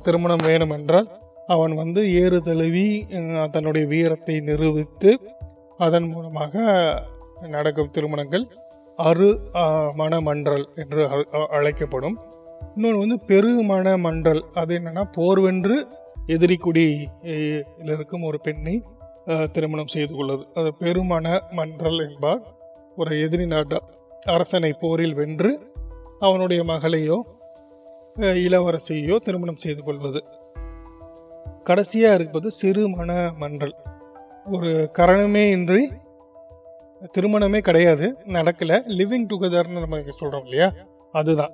திருமணம் 0.06 0.46
வேணும் 0.48 0.74
என்றால் 0.76 1.08
அவன் 1.54 1.74
வந்து 1.82 2.00
ஏறு 2.22 2.38
தழுவி 2.48 2.86
தன்னுடைய 3.54 3.84
வீரத்தை 3.92 4.36
நிரூபித்து 4.48 5.10
அதன் 5.86 6.08
மூலமாக 6.14 6.64
நடக்கும் 7.54 7.92
திருமணங்கள். 7.96 8.44
அரு 8.98 9.40
மணமன்றல் 9.96 10.66
என்று 10.74 11.08
அழ- 11.08 11.46
அழைக்கப்படும். 11.50 12.18
இன்னொன்று 12.74 12.98
வந்து 12.98 13.20
பெருமண 13.20 13.96
மன்றல் 13.96 14.44
அது 14.54 14.78
என்னென்னா 14.78 15.04
போர்வென்று 15.12 15.86
எதிரிக்குடி 16.26 17.06
இருக்கும் 17.82 18.22
ஒரு 18.22 18.40
பெண்ணை 18.40 18.82
திருமணம் 19.52 19.86
செய்து 19.86 20.14
கொள்வது. 20.14 20.46
அது 20.54 20.74
பெருமண 20.74 21.42
மன்றல் 21.50 22.08
என்பார். 22.08 22.42
ஒரு 22.96 23.20
எதிரி 23.20 23.46
நாட்டு 23.46 23.80
அரசனை 24.26 24.72
போரில் 24.72 25.14
வென்று 25.14 25.72
அவனுடைய 26.18 26.62
மகளையோ 26.64 27.16
இளவரசியோ 28.16 29.16
திருமணம் 29.16 29.56
செய்து 29.56 29.82
கொள்வது. 29.82 30.24
கடைசியாக 31.64 32.14
இருப்பது 32.14 32.52
சிறுமண 32.62 33.36
மன்றல் 33.36 33.74
ஒரு 34.52 34.90
கரணமே 34.98 35.50
இன்றி 35.50 35.92
திருமணமே 37.18 37.58
கிடையாது 37.58 38.16
நடக்கல. 38.26 38.82
லிவிங் 38.88 39.26
டுகெதர்னு 39.28 39.80
நம்ம 39.80 39.98
சொல்றோம் 39.98 40.42
இல்லையா? 40.42 40.72
அதுதான். 41.12 41.52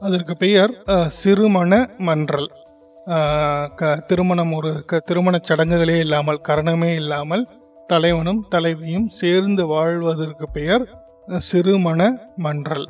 அதற்கு 0.00 0.36
பெயர் 0.36 0.82
சிறுமண 1.24 1.96
மன்றல். 1.96 2.50
க- 3.74 4.04
திருமணம் 4.06 4.52
ஒரு 4.52 4.84
க 4.84 4.98
திருமணச் 4.98 5.44
சடங்குகளே 5.44 5.98
இல்லாமல் 5.98 6.40
கரணமே 6.48 6.92
இல்லாமல் 6.94 7.46
தலைவனும் 7.86 8.46
தலைவியும் 8.48 9.08
சேர்ந்து 9.08 9.66
வாழ்வதற்கு 9.66 10.50
பெயர் 10.50 11.02
சிறுமண 11.52 12.10
மன்றல். 12.36 12.88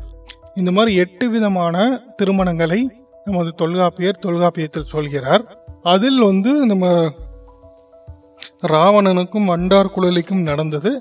இந்த 0.54 0.70
மாதிரி 0.70 0.96
எட்டு 0.96 1.28
விதமான 1.28 2.02
திருமணங்களை 2.22 2.82
நமது 3.24 3.54
தொல்காப்பியர் 3.54 4.18
தொல்காப்பியத்தில் 4.22 4.88
சொல்கிறார். 4.88 5.64
அதில் 5.82 6.20
வந்து 6.20 6.66
நம்ம 6.66 7.10
ராவணனுக்கும் 8.72 9.50
வண்டார் 9.52 9.94
குழலிக்கும் 9.96 10.46
நடந்தது. 10.50 10.92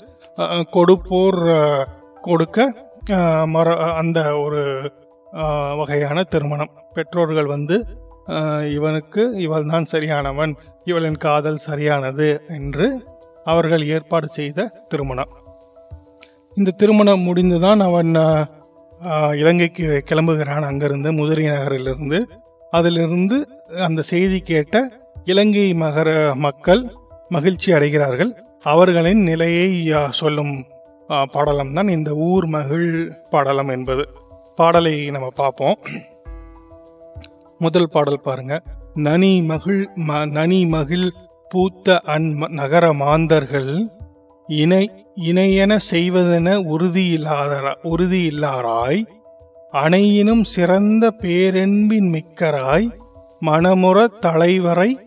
கொடுப்போர் 0.75 1.39
கொடுக்க 2.27 2.57
மர 3.55 3.69
அந்த 4.01 4.19
ஒரு 4.43 4.61
வகையான 5.79 6.17
திருமணம். 6.33 6.73
பெற்றோர்கள் 6.95 7.49
வந்து 7.55 7.77
இவனுக்கு 8.75 9.21
இவள் 9.45 9.69
தான் 9.71 9.87
சரியானவன் 9.93 10.51
இவளின் 10.89 11.19
காதல் 11.25 11.63
சரியானது 11.67 12.27
என்று 12.57 12.87
அவர்கள் 13.45 13.83
ஏற்பாடு 13.95 14.27
செய்த 14.37 14.67
திருமணம். 14.91 15.31
இந்த 16.57 16.75
திருமணம் 16.81 17.25
முடிந்துதான் 17.27 17.81
அவன் 17.87 18.11
இலங்கைக்கு 19.41 19.85
கிளம்புகிறான். 20.09 20.65
அங்கிருந்து 20.69 21.09
முதிரை 21.19 21.45
நகரிலிருந்து 21.53 22.19
அதிலிருந்து 22.73 23.37
அந்த 23.87 24.01
செய்தி 24.11 24.37
கேட்ட 24.51 24.75
இலங்கை 25.31 25.65
மகர 25.81 26.09
மக்கள் 26.45 26.83
மகிழ்ச்சி 27.27 27.71
அடைகிறார்கள். 27.71 28.37
அவர்களின் 28.61 29.23
நிலையை 29.23 29.93
சொல்லும் 30.11 30.65
பாடலம் 31.31 31.73
தான் 31.73 31.87
இந்த 31.87 32.13
ஊர் 32.13 32.45
மகிழ் 32.45 33.11
பாடலம் 33.29 33.67
என்பது. 33.67 34.07
பாடலை 34.55 35.11
நம்ம 35.11 35.29
பார்ப்போம். 35.35 35.77
முதல் 37.57 37.89
பாடல் 37.89 38.21
பாருங்க. 38.21 38.61
நனி 38.93 39.41
மகிழ் 39.41 39.89
ம- 40.07 40.29
நனி 40.31 40.65
மகிழ் 40.65 41.09
பூத்த 41.49 41.99
அன் 41.99 42.37
நகர 42.47 42.93
மாந்தர்கள் 42.93 43.89
இணை 44.47 45.05
இணையென 45.21 45.79
செய்வதென 45.91 46.57
உறுதியில்லாத 46.57 47.73
உறுதியில்லாராய் 47.83 49.03
அணையினும் 49.71 50.43
சிறந்த 50.43 51.13
பேரென்பின் 51.19 52.09
மிக்கராய் 52.09 52.91
மணமுற 53.45 54.05
தலைவரை 54.19 54.99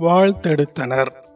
வாழ்த்தெடுத்தனர். 0.00 1.26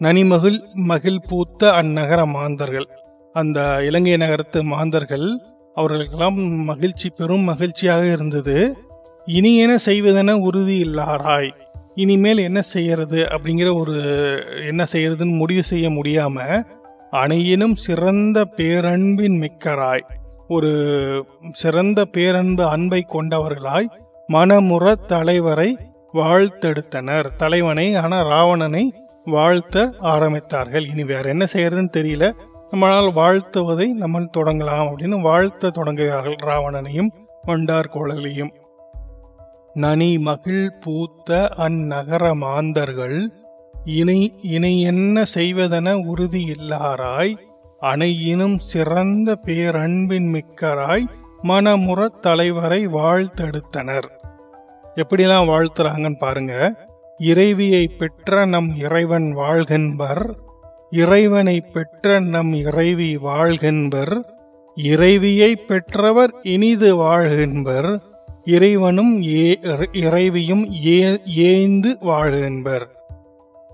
நனிமகிழ் 0.00 0.56
மகிழ் 0.90 1.24
பூத்த 1.28 1.68
அந்நகர 1.72 2.20
மாந்தர்கள். 2.26 2.88
அந்த 3.34 3.58
இலங்கை 3.84 4.16
நகரத்து 4.16 4.58
மாந்தர்கள் 4.62 5.26
அவர்களுக்கெல்லாம் 5.76 6.38
மகிழ்ச்சி 6.70 7.08
பெரும் 7.10 7.46
மகிழ்ச்சியாக 7.50 8.02
இருந்தது. 8.06 8.56
இனி 9.26 9.52
என 9.56 9.72
செய்வதென 9.84 10.34
உறுதி 10.48 10.76
இல்லாராய். 10.86 11.50
இனிமேல் 11.94 12.40
என்ன 12.48 12.60
செய்யறது 12.74 13.20
அப்படிங்கிற 13.34 13.68
ஒரு 13.74 13.94
என்ன 14.66 14.82
செய்யறதுன்னு 14.92 15.36
முடிவு 15.36 15.62
செய்ய 15.62 15.86
முடியாம 15.90 16.36
அணையினும் 17.10 17.76
சிறந்த 17.86 18.38
பேரன்பின் 18.56 19.36
மிக்கராய் 19.44 20.04
ஒரு 20.48 20.72
சிறந்த 21.52 22.00
பேரன்பு 22.16 22.64
அன்பை 22.64 23.00
கொண்டவர்களாய் 23.08 23.88
மனமுற 24.32 24.94
தலைவரை 25.06 25.70
வாழ்த்தெடுத்தனர். 26.14 27.28
தலைவனை 27.36 27.88
ஆனால் 27.94 28.26
ராவணனை 28.26 28.84
வாழ்த்த 29.26 29.94
ஆரம்பித்தார்கள். 30.00 30.90
இனி 30.90 31.04
வேற 31.04 31.28
என்ன 31.28 31.46
செய்யறதுன்னு 31.52 31.88
தெரியல. 31.96 32.32
நம்மளால் 32.70 33.12
வாழ்த்துவதை 33.12 33.86
நம்ம 33.86 34.20
தொடங்கலாம் 34.20 34.88
அப்படின்னு 34.90 35.20
வாழ்த்த 35.20 35.72
தொடங்குகிறார்கள் 35.74 36.36
ராவணனையும் 36.44 37.08
வண்டார் 37.42 37.90
கோழலையும் 37.94 38.52
நனி 39.74 40.18
மகிழ் 40.18 40.70
பூத்த 40.70 41.50
அந்நகர 41.56 42.34
மாந்தர்கள் 42.34 43.28
இணை 43.84 44.34
இணை 44.40 44.80
என்ன 44.80 45.24
செய்வதென 45.34 46.04
உறுதி 46.04 46.52
இல்லாராய் 46.58 47.34
அணையினும் 47.80 48.58
சிறந்த 48.58 49.38
பேரன்பின் 49.44 50.28
மிக்கராய் 50.30 51.04
மனமுற 51.42 52.06
தலைவரை 52.20 52.86
வாழ்த்தெடுத்தனர். 52.86 54.08
எப்படிலாம் 54.94 55.48
வாழ்த்துறாங்கன்னு 55.50 56.18
பாருங்க. 56.18 56.85
இறைவியை 57.18 57.88
பெற்ற 57.88 58.44
நம் 58.44 58.76
இறைவன் 58.76 59.36
வாழ்கென்பர் 59.36 60.34
இறைவனை 60.90 61.60
பெற்ற 61.60 62.20
நம் 62.20 62.52
இறைவி 62.52 63.16
வாழ்கென்பர் 63.16 64.22
இறைவியை 64.74 65.56
பெற்றவர் 65.56 66.30
இனிது 66.42 66.96
வாழ்கென்பர் 66.96 67.98
இறைவனும் 68.44 69.22
ஏ- 69.22 69.58
இறைவியும் 69.92 70.72
ஏ- 70.86 71.20
ஏந்து 71.36 71.96
வாழ்கென்பர். 72.00 72.86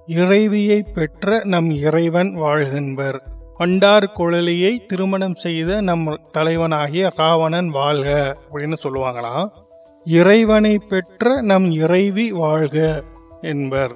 இறைவியை 0.06 0.82
பெற்ற 0.82 1.40
நம் 1.44 1.70
இறைவன் 1.70 2.36
வாழ்கென்பர். 2.36 3.18
பண்டார் 3.56 4.12
குழலியை 4.18 4.86
திருமணம் 4.86 5.34
செய்த 5.34 5.80
நம் 5.80 6.18
தலைவனாகிய 6.30 7.12
ராவணன் 7.16 7.68
வாழ்க 7.68 8.36
அப்படின்னு 8.52 8.76
சொல்லுவாங்களாம். 8.82 9.48
இறைவனை 10.04 10.78
பெற்ற 10.78 11.42
நம் 11.42 11.70
இறைவி 11.70 12.32
வாழ்க. 12.32 13.02
என்பர். 13.42 13.94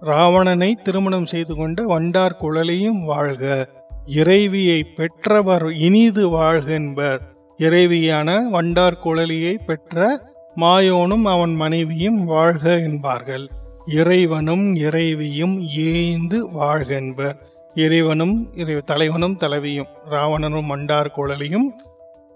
ராவணனை 0.00 0.74
திருமணம் 0.74 1.26
செய்து 1.26 1.54
கொண்ட 1.54 1.82
வண்டார் 1.86 2.38
குழலையும் 2.40 3.04
வாழ்க. 3.04 3.68
இறைவியை 4.06 4.84
பெற்றவர் 4.84 5.72
இனிது 5.72 6.28
வாழ்க 6.28 6.72
என்பர். 6.72 7.20
இறைவியான 7.58 8.48
வண்டார் 8.50 9.00
குழலியை 9.04 9.54
பெற்ற 9.66 10.20
மாயோனும் 10.56 11.22
அவன் 11.22 11.54
மனைவியும் 11.54 12.24
வாழ்க 12.24 12.78
என்பார்கள். 12.78 13.48
இறைவனும் 13.86 14.74
இறைவியும் 14.74 15.54
ஏய்ந்து 15.76 16.38
வாழ்க 16.52 16.94
என்பர். 16.94 17.36
இறைவனும் 17.74 18.34
இறை 18.54 18.74
தலைவனும் 18.84 19.36
தலைவியும் 19.36 19.86
ராவணனும் 20.10 20.66
வண்டார் 20.66 21.14
குழலியும் 21.16 21.68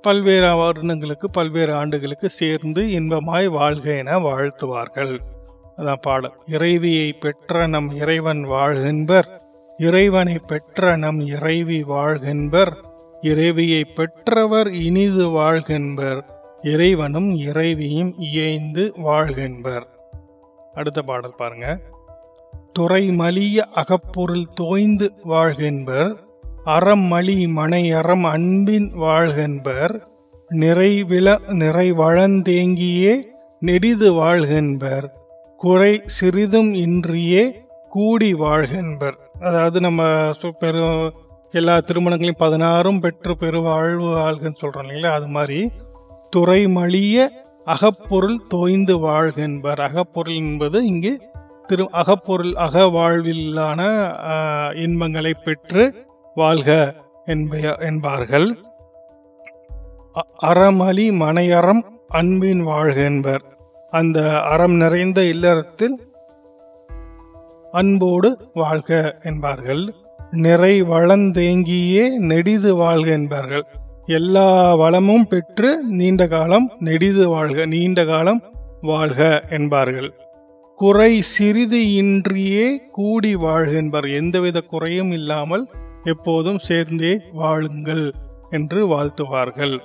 பல்வேறு 0.06 0.56
வருடங்களுக்கு 0.56 1.30
பல்வேறு 1.30 1.72
ஆண்டுகளுக்கு 1.74 2.28
சேர்ந்து 2.28 2.82
இன்பமாய் 2.82 3.46
வாழ்க 3.46 3.86
என 3.92 4.18
வாழ்த்துவார்கள். 4.18 5.14
அதான் 5.76 6.02
பாடல். 6.02 6.34
இறைவியை 6.46 7.12
பெற்ற 7.12 7.66
நம் 7.66 7.88
இறைவன் 7.90 8.42
வாழ்கின்பர் 8.48 9.28
இறைவனை 9.78 10.36
பெற்ற 10.46 10.96
நம் 10.96 11.20
இறைவி 11.26 11.82
வாழ்கின்பர் 11.82 12.72
இறைவியை 13.22 13.84
பெற்றவர் 13.84 14.70
இனிது 14.72 15.26
வாழ்கின்பர் 15.28 16.20
இறைவனும் 16.62 17.30
இறைவியும் 17.36 18.12
இயைந்து 18.18 18.92
வாழ்கின்பர் 19.04 19.86
அடுத்த 20.74 21.02
பாடல் 21.02 21.36
பாருங்க. 21.36 21.66
துறைமலிய 22.78 23.58
அகப்பொருள் 23.72 24.46
தோய்ந்து 24.54 25.12
வாழ்கின்பர் 25.24 26.10
அறமளி 26.66 27.48
மனை 27.48 27.92
அறம் 27.92 28.24
அன்பின் 28.24 28.92
வாழ்கின்பர் 28.94 29.92
நிறைவில 30.50 31.28
நிறைவழந்தேங்கியே 31.60 33.12
நெடிது 33.60 34.08
வாழ்கின்பர் 34.12 35.06
குறை 35.56 36.02
சிறிதும் 36.06 36.74
இன்றியே 36.74 37.44
கூடி 37.88 38.34
வாழ்கின்பர். 38.34 39.16
அதாவது 39.40 39.80
நம்ம 39.80 40.02
பெரும் 40.40 40.58
பெரு 40.58 41.12
எல்லா 41.52 41.78
திருமணங்களையும் 41.78 42.42
பதினாறும் 42.44 43.00
பெற்று 43.00 43.36
பெருவாழ்வு 43.36 44.08
வாழ்கன்னு 44.16 44.60
சொல்கிறோம் 44.60 44.88
இல்லைங்களா? 44.88 45.12
அது 45.18 45.26
மாதிரி 45.26 45.70
துறைமளிய 46.36 47.28
அகப்பொருள் 47.64 48.40
தோய்ந்து 48.48 48.96
வாழ்கின்பர். 48.98 49.80
அகப்பொருள் 49.80 50.34
என்பது 50.34 50.86
இங்கு 50.86 51.14
திரு 51.66 51.88
அகப்பொருள் 51.90 52.52
அக 52.54 52.82
வாழ்விலான 52.86 53.80
இன்பங்களை 54.74 55.34
பெற்று 55.44 56.05
வாழ்க 56.36 56.94
என்ப- 57.24 57.76
என்பார்கள். 57.78 58.58
அ- 60.16 60.26
அறமளி 60.42 61.10
மனையறம் 61.10 61.82
அன்பின் 62.08 62.62
வாழ்க 62.62 63.00
என்பர். 63.00 63.42
அந்த 63.90 64.40
அறம் 64.40 64.72
நிறைந்த 64.72 65.24
இல்லறத்தில் 65.24 66.12
அன்போடு 67.72 68.50
வாழ்க 68.54 69.18
என்பார்கள். 69.22 69.94
நிறை 70.30 70.82
வளந்தேங்கியே 70.82 72.16
நெடிது 72.16 72.74
வாழ்க 72.74 73.10
என்பார்கள். 73.10 73.64
எல்லா 74.06 74.74
வளமும் 74.74 75.28
பெற்று 75.28 75.82
நீண்ட 75.82 76.26
காலம் 76.26 76.70
நெடிது 76.78 77.28
வாழ்க 77.28 77.66
நீண்ட 77.66 78.04
காலம் 78.04 78.42
வாழ்க 78.80 79.42
என்பார்கள். 79.50 80.12
குறை 80.74 81.22
சிறிது 81.22 81.92
இன்றியே 81.92 82.76
கூடி 82.92 83.34
வாழ்க 83.34 83.70
என்பார். 83.70 84.08
எந்தவித 84.08 84.60
குறையும் 84.60 85.12
இல்லாமல் 85.12 85.68
எப்போதும் 86.06 86.58
சேர்ந்தே 86.58 87.20
வாழுங்கள் 87.32 88.12
என்று 88.50 88.86
வாழ்த்துவார்கள். 88.86 89.80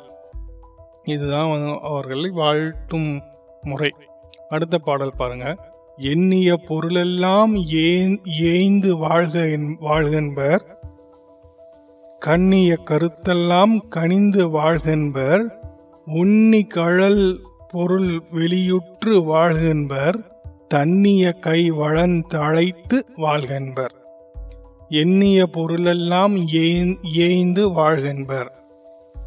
இதுதான் 1.03 1.79
அவர்களை 1.81 2.29
வாழ்த்தும் 2.29 3.21
முறை. 3.61 3.93
அடுத்த 4.49 4.77
பாடல் 4.77 5.13
பாருங்க. 5.17 5.73
எண்ணிய 5.97 6.57
பொருளெல்லாம் 6.57 7.55
ஏன் 7.55 8.21
ஏய்ந்து 8.39 8.97
வாழ்க 8.97 9.39
என்- 9.39 9.75
வாழ்கென்பர். 9.81 10.61
கண்ணிய 12.19 12.77
கருத்தெல்லாம் 12.85 13.87
கனிந்து 13.87 14.49
வாழ்கென்பர். 14.49 15.51
உன்னி 16.07 16.67
கழல் 16.67 17.39
பொருள் 17.69 18.21
வெளியுற்று 18.31 19.23
வாழ்கென்பர். 19.23 20.25
தன்னிய 20.67 21.31
கை 21.31 21.71
வளந்தழைத்து 21.71 23.01
வாழ்கென்பர். 23.17 23.99
எண்ணிய 24.99 25.47
பொருளெல்லாம் 25.47 26.33
ஏய்ந்து 27.17 27.63
வாழ்கின்பர் 27.77 28.49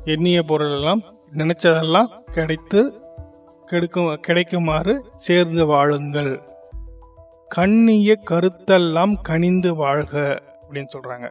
எண்ணிய 0.04 0.42
பொருளெல்லாம் 0.42 1.00
நினைச்சதெல்லாம் 1.32 2.10
கிடைத்து 2.32 2.80
கெடுக்கும் 3.66 4.20
கிடைக்குமாறு 4.26 4.94
சேர்ந்து 5.16 5.66
வாழுங்கள். 5.66 6.32
கண்ணிய 7.48 8.18
கருத்தெல்லாம் 8.30 9.14
கனிந்து 9.22 9.74
வாழ்க 9.74 10.42
அப்படின்னு 10.62 10.92
சொல்றாங்க. 10.94 11.26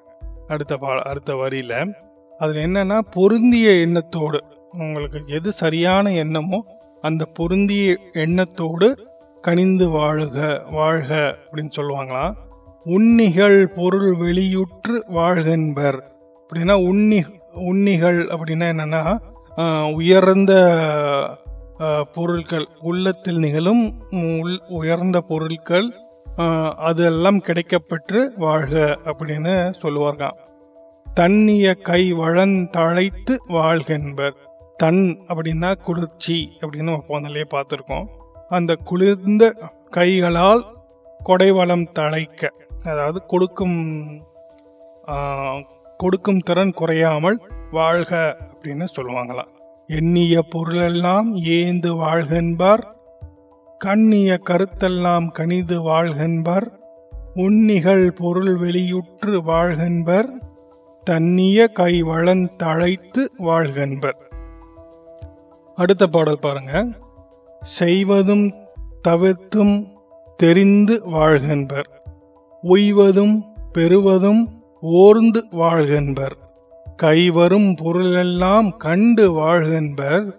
அடுத்த 0.48 0.78
பா 0.78 1.02
அடுத்த 1.02 1.34
வரியில 1.34 1.94
அதில் 2.38 2.66
என்னன்னா 2.66 3.00
பொருந்திய 3.12 3.70
எண்ணத்தோடு 3.86 4.42
உங்களுக்கு 4.72 5.22
எது 5.28 5.52
சரியான 5.52 6.12
எண்ணமோ 6.12 6.66
அந்த 7.02 7.26
பொருந்திய 7.26 7.98
எண்ணத்தோடு 8.14 8.90
கனிந்து 9.42 9.90
வாழுக 9.90 10.62
வாழ்க 10.72 11.38
அப்படின்னு 11.52 11.76
சொல்லுவாங்களாம். 11.76 12.34
உன்னிகள் 12.84 13.68
பொருள் 13.68 14.16
வெளியுற்று 14.18 14.96
வாழ்கின்பர் 15.08 15.98
அப்படின்னா 16.40 16.76
உன்னி 16.90 17.20
உன்னிகள் 17.54 18.20
அப்படின்னா 18.26 18.68
என்னன்னா 18.74 19.02
உயர்ந்த 19.94 20.54
பொருட்கள் 22.12 22.68
உள்ளத்தில் 22.80 23.38
நிகழும் 23.38 23.84
உள் 24.12 24.60
உயர்ந்த 24.68 25.22
பொருட்கள் 25.22 25.88
அதெல்லாம் 26.76 27.40
கிடைக்கப்பெற்று 27.40 28.30
வாழ்க 28.36 28.98
அப்படின்னு 29.06 29.74
சொல்லுவார்காம் 29.82 30.40
தன்னிய 31.14 31.74
கை 31.74 32.14
வளந்தழைத்து 32.14 33.36
வாழ்கென்பர் 33.48 34.36
தன் 34.76 35.20
அப்படின்னா 35.28 35.76
குளிர்ச்சி 35.76 36.58
அப்படின்னு 36.62 36.84
நம்ம 36.84 37.04
போனலே 37.08 37.44
பார்த்துருக்கோம். 37.52 38.06
அந்த 38.50 38.76
குளிர்ந்த 38.76 39.72
கைகளால் 39.90 40.64
கொடைவளம் 41.26 41.86
தழைக்க. 42.00 42.50
அதாவது 42.84 43.26
கொடுக்கும் 43.26 43.80
கொடுக்கும் 45.98 46.40
திறன் 46.40 46.74
குறையாமல் 46.74 47.42
வாழ்க 47.72 48.38
அப்படின்னு 48.40 48.88
சொல்லுவாங்களாம் 48.96 49.52
எண்ணிய 49.88 50.42
பொருளெல்லாம் 50.42 51.36
ஏந்து 51.36 51.90
வாழ்கென்பார் 51.96 52.84
கண்ணிய 53.78 54.40
கருத்தெல்லாம் 54.50 55.32
கனிது 55.32 55.82
வாழ்கென்பர் 55.82 56.68
உன்னிகள் 57.34 58.12
பொருள் 58.12 58.60
வெளியுற்று 58.60 59.38
வாழ்கென்பர் 59.44 60.30
தன்னிய 61.04 61.68
கை 61.68 62.04
வளந்தழைத்து 62.04 63.22
வாழ்கென்பர். 63.38 64.20
அடுத்த 65.76 66.08
பாடல் 66.08 66.40
பாருங்க. 66.40 66.88
செய்வதும் 67.62 68.54
தவிர்த்தும் 69.08 69.76
தெரிந்து 70.36 71.02
வாழ்கென்பர். 71.06 71.93
உய்வதும் 72.64 73.44
பெறுவதும் 73.74 74.64
ஓர்ந்து 74.82 75.46
வாழ்கென்பர். 75.52 76.32
கைவரும் 77.04 77.76
பொருளெல்லாம் 77.76 78.78
கண்டு 78.78 79.32
வாழ்கென்பர். 79.32 80.32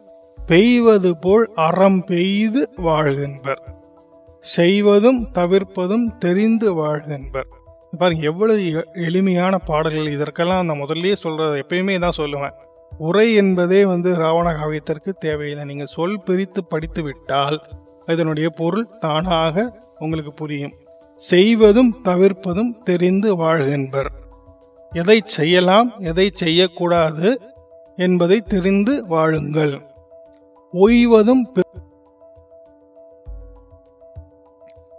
பெய்வது 0.47 1.17
போல் 1.17 1.51
அறம் 1.55 2.05
பெய்து 2.05 2.71
வாழ்கின்பர். 2.77 3.61
செய்வதும் 4.41 5.29
தவிர்ப்பதும் 5.33 6.17
தெரிந்து 6.19 6.75
வாழ்கின்பர். 6.75 7.47
பாருங்க 7.99 8.25
எவ்வளவு 8.25 8.73
எ- 8.75 8.87
எளிமையான 8.95 9.59
பாடல்கள். 9.59 10.13
இதற்கெல்லாம் 10.13 10.67
நான் 10.67 10.83
முதல்லயே 10.83 11.13
சொல்றது 11.13 11.65
எப்பயுமே 11.67 11.99
தான் 11.99 12.13
சொல்லுவேன். 12.17 12.53
உரை 12.99 13.35
என்பதே 13.35 13.85
வந்து 13.85 14.15
ராவண 14.15 14.53
காவியத்திற்கு 14.53 15.13
தேவையில்லை. 15.19 15.67
நீங்கள் 15.67 15.87
சொல் 15.87 16.23
பிரித்து 16.23 16.65
படித்து 16.65 17.03
விட்டால் 17.03 17.63
இதனுடைய 18.07 18.51
பொருள் 18.51 18.89
தானாக 18.99 19.81
உங்களுக்கு 19.99 20.33
புரியும். 20.33 20.73
செய்வதும் 21.17 21.97
தவிர்ப்பதும் 22.05 22.83
தெரிந்து 22.83 23.37
வாழ்கின்பர் 23.37 24.11
எதை 24.91 25.23
செய்யலாம் 25.25 25.93
எதை 25.99 26.31
செய்யக்கூடாது 26.35 27.41
என்பதை 27.97 28.41
தெரிந்து 28.41 29.07
வாழுங்கள். 29.07 29.81
ஓய்வதும் 30.73 31.49
பெ- 31.55 31.81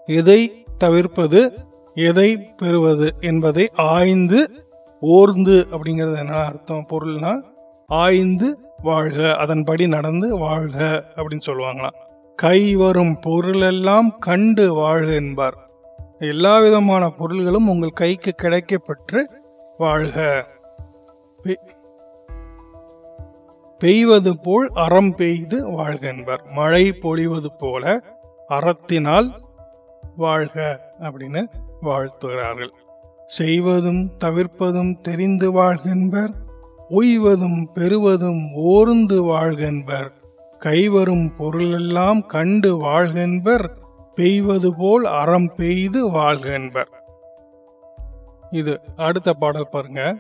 எதை 0.06 0.66
தவிர்ப்பது 0.78 1.54
எதை 1.94 2.38
பெறுவது 2.38 3.14
என்பதை 3.20 3.70
ஆய்ந்து 3.76 4.50
ஓர்ந்து 5.00 5.68
அப்படிங்கிறது 5.72 6.18
என்ன 6.18 6.34
அர்த்தம் 6.34 6.86
பொருள்னா 6.90 7.42
ஆய்ந்து 7.88 8.60
வாழ்க 8.84 9.36
அதன்படி 9.36 9.88
நடந்து 9.88 10.38
வாழ்க 10.38 11.06
அப்படின்னு 11.16 11.42
சொல்லுவாங்களாம். 11.46 11.96
கை 12.36 12.76
வரும் 12.76 13.20
பொருளெல்லாம் 13.20 14.18
கண்டு 14.20 14.74
வாழ்க 14.74 15.12
என்பார் 15.12 15.65
எல்லா 16.28 16.60
விதமான 16.60 17.10
பொருள்களும் 17.10 17.70
உங்கள் 17.70 18.00
கைக்கு 18.02 18.32
கிடைக்கப்பெற்று 18.38 19.22
வாழ்க. 19.78 20.18
பெய்வது 23.80 24.32
போல் 24.40 24.70
அறம் 24.74 25.16
பெய்து 25.16 25.58
வாழ்கின்பர் 25.70 26.44
மழை 26.52 26.86
பொழிவது 26.92 27.50
போல 27.60 28.02
அறத்தினால் 28.50 29.30
வாழ்க 30.16 30.80
அப்படின்னு 31.00 31.42
வாழ்த்துகிறார்கள். 31.82 32.74
செய்வதும் 33.28 34.04
தவிர்ப்பதும் 34.26 34.94
தெரிந்து 35.02 35.48
வாழ்கின்பர் 35.52 36.34
உய்வதும் 36.90 37.62
பெறுவதும் 37.74 38.44
ஓர்ந்து 38.54 39.24
வாழ்கின்பர் 39.24 40.10
கைவரும் 40.60 41.28
பொருளெல்லாம் 41.38 42.26
கண்டு 42.26 42.72
வாழ்கின்பர் 42.78 43.66
பெய்வது 44.16 44.76
போல் 44.76 45.04
அறம் 45.04 45.52
பெய்து 45.56 46.10
வாழ்கின்பர் 46.10 46.90
இது 48.52 48.80
அடுத்த 48.96 49.34
பாடல் 49.34 49.70
பாருங்க. 49.70 50.16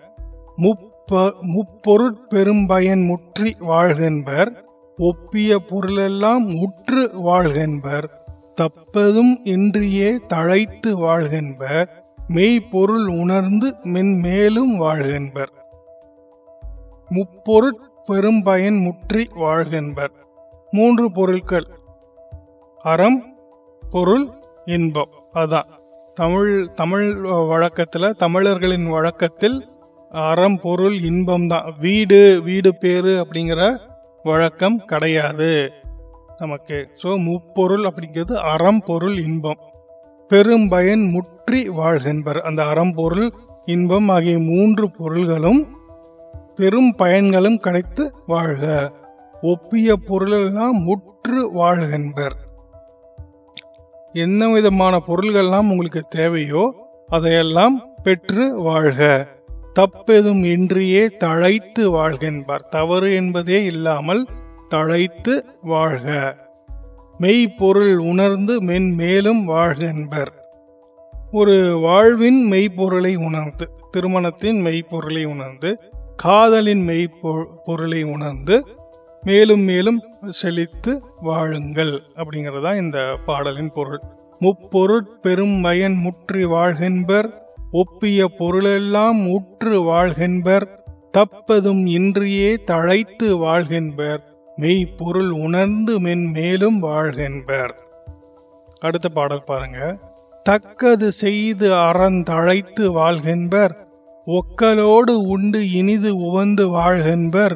முப்ப 0.56 1.34
முப்பொருட்பெரும்பயன் 1.56 3.06
முற்றி 3.06 3.56
வாழ்கின்பர் 3.60 4.52
ஒப்பிய 4.98 5.58
பொருளெல்லாம் 5.58 6.56
உற்று 6.56 7.12
வாழ்கின்பர் 7.14 8.24
தப்பதும் 8.62 9.34
இன்றியே 9.44 10.20
தழைத்து 10.28 10.92
வாழ்கின்பர் 11.00 11.90
மெய்ப்பொருள் 12.34 13.08
உணர்ந்து 13.08 13.76
மென்மேலும் 13.84 14.76
வாழ்கின்பர் 14.78 15.52
முப்பொருட் 17.10 17.82
பெரும்பயன் 18.08 18.80
முற்றி 18.82 19.30
வாழ்கின்பர் 19.36 20.12
மூன்று 20.72 21.12
பொருட்கள் 21.12 21.68
அறம் 22.84 23.35
பொருள் 23.92 24.30
இன்பம். 24.66 25.10
அதான். 25.34 25.70
தமிழ் 26.14 26.68
தமிழ் 26.74 27.16
வழக்கத்தில் 27.48 28.16
தமிழர்களின் 28.18 28.88
வழக்கத்தில் 28.90 29.68
அறம் 30.10 30.60
பொருள் 30.62 31.02
இன்பம் 31.02 31.48
தான். 31.48 31.74
வீடு 31.80 32.42
வீடு 32.44 32.76
பேரு 32.76 33.26
அப்படிங்கிற 33.26 33.78
வழக்கம் 34.24 34.78
கிடையாது 34.86 35.72
நமக்கு. 36.38 36.88
ஸோ 37.04 37.18
முப்பொருள் 37.24 37.84
அப்படிங்கிறது 37.84 38.34
அறம் 38.34 38.82
பொருள் 38.86 39.18
இன்பம். 39.24 39.58
பெரும்பயன் 40.30 41.12
முற்றி 41.12 41.70
வாழ்கின்பர் 41.70 42.40
அந்த 42.40 42.66
அறம் 42.66 42.94
பொருள் 42.94 43.32
இன்பம் 43.66 44.10
ஆகிய 44.10 44.40
மூன்று 44.40 44.92
பொருள்களும் 44.92 45.68
பெரும் 46.56 46.96
பயன்களும் 46.98 47.56
கிடைத்து 47.56 48.14
வாழ்க. 48.26 48.92
ஒப்பிய 49.42 49.96
பொருளெல்லாம் 49.96 50.78
முற்று 50.84 51.52
வாழ்கின்பர் 51.54 52.36
என்ன 54.16 54.50
விதமான 54.50 55.02
பொருள்கள்லாம் 55.08 55.70
உங்களுக்கு 55.70 56.02
தேவையோ 56.10 56.64
அதையெல்லாம் 57.08 57.76
பெற்று 58.04 58.62
வாழ்க. 58.62 59.28
தப்பெதும் 59.76 60.44
இன்றியே 60.46 61.08
தழைத்து 61.20 61.80
வாழ்கின்பார் 61.80 62.68
தவறு 62.70 63.14
என்பதே 63.14 63.64
இல்லாமல் 63.64 64.28
தழைத்து 64.70 65.44
வாழ்க. 65.62 66.36
மெய்ப்பொருள் 67.18 67.98
உணர்ந்து 67.98 68.62
மென்மேலும் 68.62 69.44
வாழ்க 69.44 69.86
என்பர். 69.86 70.32
ஒரு 71.32 71.78
வாழ்வின் 71.80 72.52
மெய்ப்பொருளை 72.52 73.16
உணர்ந்து 73.16 73.70
திருமணத்தின் 73.92 74.62
மெய்ப்பொருளை 74.62 75.26
உணர்ந்து 75.26 75.80
காதலின் 76.16 76.88
மெய்ப்பொருளை 76.88 78.04
உணர்ந்து 78.04 78.66
மேலும் 79.26 79.62
மேலும் 79.62 80.00
செழித்து 80.30 80.92
வாழுங்கள் 81.22 81.94
அப்படிங்கிறதா 82.16 82.78
இந்த 82.78 83.18
பாடலின் 83.26 83.72
பொருள். 83.74 84.02
முப்பொருட் 84.42 85.12
பெரும் 85.22 85.62
பயன் 85.62 85.96
முற்றி 85.96 86.46
வாழ்கின்பர் 86.46 87.30
ஒப்பிய 87.72 88.28
பொருளெல்லாம் 88.38 89.28
உற்று 89.28 89.82
வாழ்கின்பர் 89.82 90.66
தப்பதும் 91.18 91.84
இன்றியே 91.86 92.52
தழைத்து 92.72 93.28
வாழ்கின்பர் 93.38 94.22
மெய் 94.56 94.86
பொருள் 94.98 95.30
உணர்ந்து 95.30 96.00
மென் 96.00 96.26
மேலும் 96.32 96.80
வாழ்கின்பர் 96.84 97.74
அடுத்த 98.80 99.10
பாடல் 99.10 99.44
பாருங்க. 99.44 99.80
தக்கது 100.44 101.08
செய்து 101.12 101.68
அறந்தழைத்து 101.74 102.86
வாழ்கின்பர் 102.98 103.74
ஒக்கலோடு 104.28 105.14
உண்டு 105.28 105.72
இனிது 105.72 106.12
உவந்து 106.18 106.66
வாழ்கின்பர் 106.70 107.56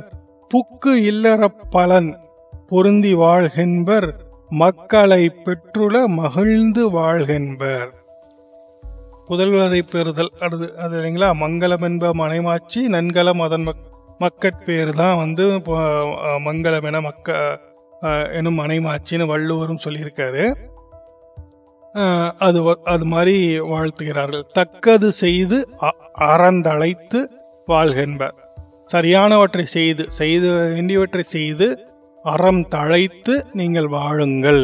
புக்கு 0.53 0.95
இல்லறப் 0.95 1.67
பலன் 1.69 2.19
பொருந்தி 2.67 3.13
வாழ்கின்பர் 3.13 4.11
மக்களை 4.49 5.29
பெற்றுள 5.29 6.07
மகிழ்ந்து 6.07 6.89
வாழ்கின்பர். 6.89 7.89
புதல்வரை 9.29 9.81
பெறுதல். 9.91 10.31
அது 10.39 10.77
அது 10.77 11.01
இல்லைங்களா? 11.01 11.33
மங்களம் 11.33 11.81
என்ப 11.81 12.13
மனைமாச்சி 12.13 12.87
நன்கலம் 12.87 13.41
அதன் 13.41 13.61
மக் 13.61 13.87
மக்கட்பேர் 14.19 14.93
தான் 14.93 15.17
வந்து 15.17 15.61
மங்களம் 16.39 16.83
என 16.83 17.01
மக்க 17.01 17.59
எனும் 18.33 18.59
மனைமாட்சின்னு 18.59 19.25
வள்ளுவரும் 19.25 19.79
சொல்லியிருக்காரு. 19.83 20.55
அது 22.37 22.63
வ- 22.63 22.79
அது 22.83 23.05
மாதிரி 23.05 23.59
வாழ்த்துகிறார்கள். 23.59 24.43
தக்கது 24.53 25.11
செய்து 25.11 25.69
அ- 25.83 25.95
அறந்தழைத்து 26.19 27.27
வாழ்கின்பர். 27.65 28.33
சரியானவற்றை 28.93 29.65
செய்து 29.75 30.03
செய்து 30.19 30.47
வேண்டியவற்றை 30.73 31.23
செய்து 31.35 31.67
அறம் 32.25 32.61
தழைத்து 32.75 33.33
நீங்கள் 33.59 33.89
வாழுங்கள். 33.95 34.63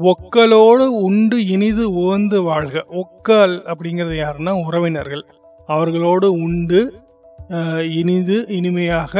ஒக்கலோடு 0.00 0.86
உண்டு 1.06 1.36
இனிது 1.54 1.84
உவந்து 2.02 2.38
வாழ்க. 2.48 2.84
ஒக்கல் 3.02 3.54
அப்படிங்கிறது 3.72 4.14
யாருன்னா 4.22 4.52
உறவினர்கள். 4.66 5.24
அவர்களோடு 5.68 6.28
உண்டு 6.46 6.80
இனிது 7.98 8.36
இனிமையாக 8.58 9.14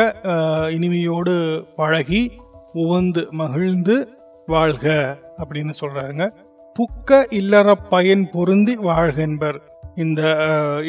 இனிமையோடு 0.77 1.35
பழகி 1.77 2.23
உவந்து 2.83 3.23
மகிழ்ந்து 3.41 3.97
வாழ்க 4.47 4.87
அப்படின்னு 5.43 5.75
சொல்றாங்க 5.81 6.25
புக்க 6.77 7.19
இல்லற 7.39 7.69
பயன் 7.93 8.25
பொருந்தி 8.33 8.75
வாழ்கின்பர் 8.89 9.59
இந்த 10.05 10.23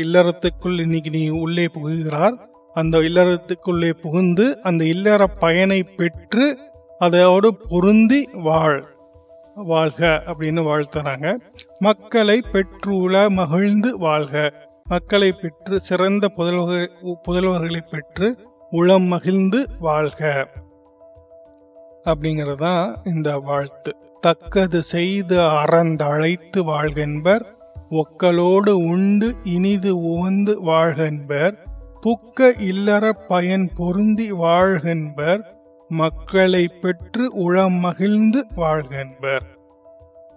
இல்லறத்துக்குள் 0.04 0.78
இன்னைக்கு 0.86 1.10
நீ 1.10 1.22
உள்ளே 1.43 1.65
புகுகிறார். 1.76 2.38
அந்த 2.77 2.97
இல்லறத்துக்குள்ளே 2.97 3.89
புகுந்து 3.89 4.61
அந்த 4.61 4.85
இல்லற 4.85 5.27
பயனை 5.27 5.83
பெற்று 5.83 6.57
அதோடு 6.99 7.55
பொருந்தி 7.55 8.29
வாழ் 8.33 8.83
வாழ்க 9.55 10.23
அப்படின்னு 10.25 10.61
வாழ்த்துறாங்க. 10.63 11.35
மக்களை 11.79 12.41
பெற்றுள்ள 12.51 13.29
மகிழ்ந்து 13.29 13.97
வாழ்க. 13.97 14.53
மக்களை 14.83 15.31
பெற்று 15.31 15.79
சிறந்த 15.79 16.31
புதல்வர்கள் 16.37 16.87
புதல்வர்களை 17.27 17.79
பெற்று 17.89 18.37
உளம் 18.69 19.03
மகிழ்ந்து 19.03 19.67
வாழ்க. 19.79 20.47
அப்படிங்கறதுதான் 22.03 22.95
இந்த 23.05 23.37
வாழ்த்து. 23.37 23.95
தக்கது 24.21 24.83
செய்து 24.83 25.37
அறந்தழைத்து 25.37 26.57
வாழ்கென்பர் 26.57 27.45
ஒக்கலோடு 27.91 28.69
உண்டு 28.69 29.35
இனிது 29.43 29.97
உவந்து 29.97 30.55
வாழ்கென்பர் 30.65 31.65
புக்க 32.05 32.62
இல்லற 32.62 33.13
பயன் 33.13 33.69
பொருந்தி 33.75 34.31
வாழ்கென்பர் 34.31 35.39
மக்களை 35.89 36.67
பெற்று 36.81 37.33
உளம் 37.33 37.73
மகிழ்ந்து 37.73 38.45
வாழ்கென்பர். 38.55 39.45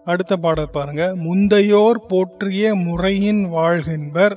அடுத்த 0.04 0.36
பாடல் 0.36 0.70
பாருங்க. 0.70 1.14
முந்தையோர் 1.14 2.06
போற்றிய 2.08 2.74
முறையின் 2.74 3.52
வாழ்கின்பர் 3.52 4.36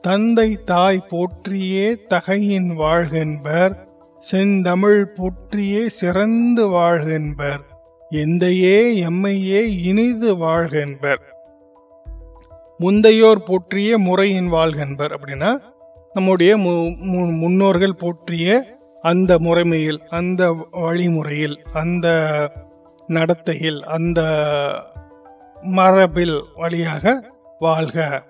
தந்தை 0.00 0.58
தாய் 0.64 1.06
போற்றியே 1.10 1.94
தகையின் 2.06 2.70
வாழ்கின்பர் 2.78 3.74
செந்தமிழ் 4.18 5.06
போற்றியே 5.14 5.86
சிறந்து 5.86 6.68
வாழ்கின்பர் 6.68 7.64
எந்தையே 8.10 8.78
எம்மையே 9.06 9.60
இனிது 9.82 10.36
வாழ்கின்பர். 10.36 11.20
முந்தையோர் 12.78 13.42
போற்றிய 13.42 13.98
முறையின் 13.98 14.52
வாழ்கின்பர் 14.52 15.12
அப்படின்னா 15.12 15.58
நம்முடைய 16.18 16.56
மு- 16.56 17.38
முன்னோர்கள் 17.38 17.94
போற்றிய 17.94 18.78
அந்த 19.00 19.38
முறைமையில் 19.38 19.98
அந்த 19.98 20.68
வழிமுறையில் 20.70 21.62
அந்த 21.72 22.06
நடத்தையில் 23.06 23.84
அந்த 23.84 24.20
மரபில் 25.62 26.42
வழியாக 26.56 27.32
வாழ்க. 27.58 28.24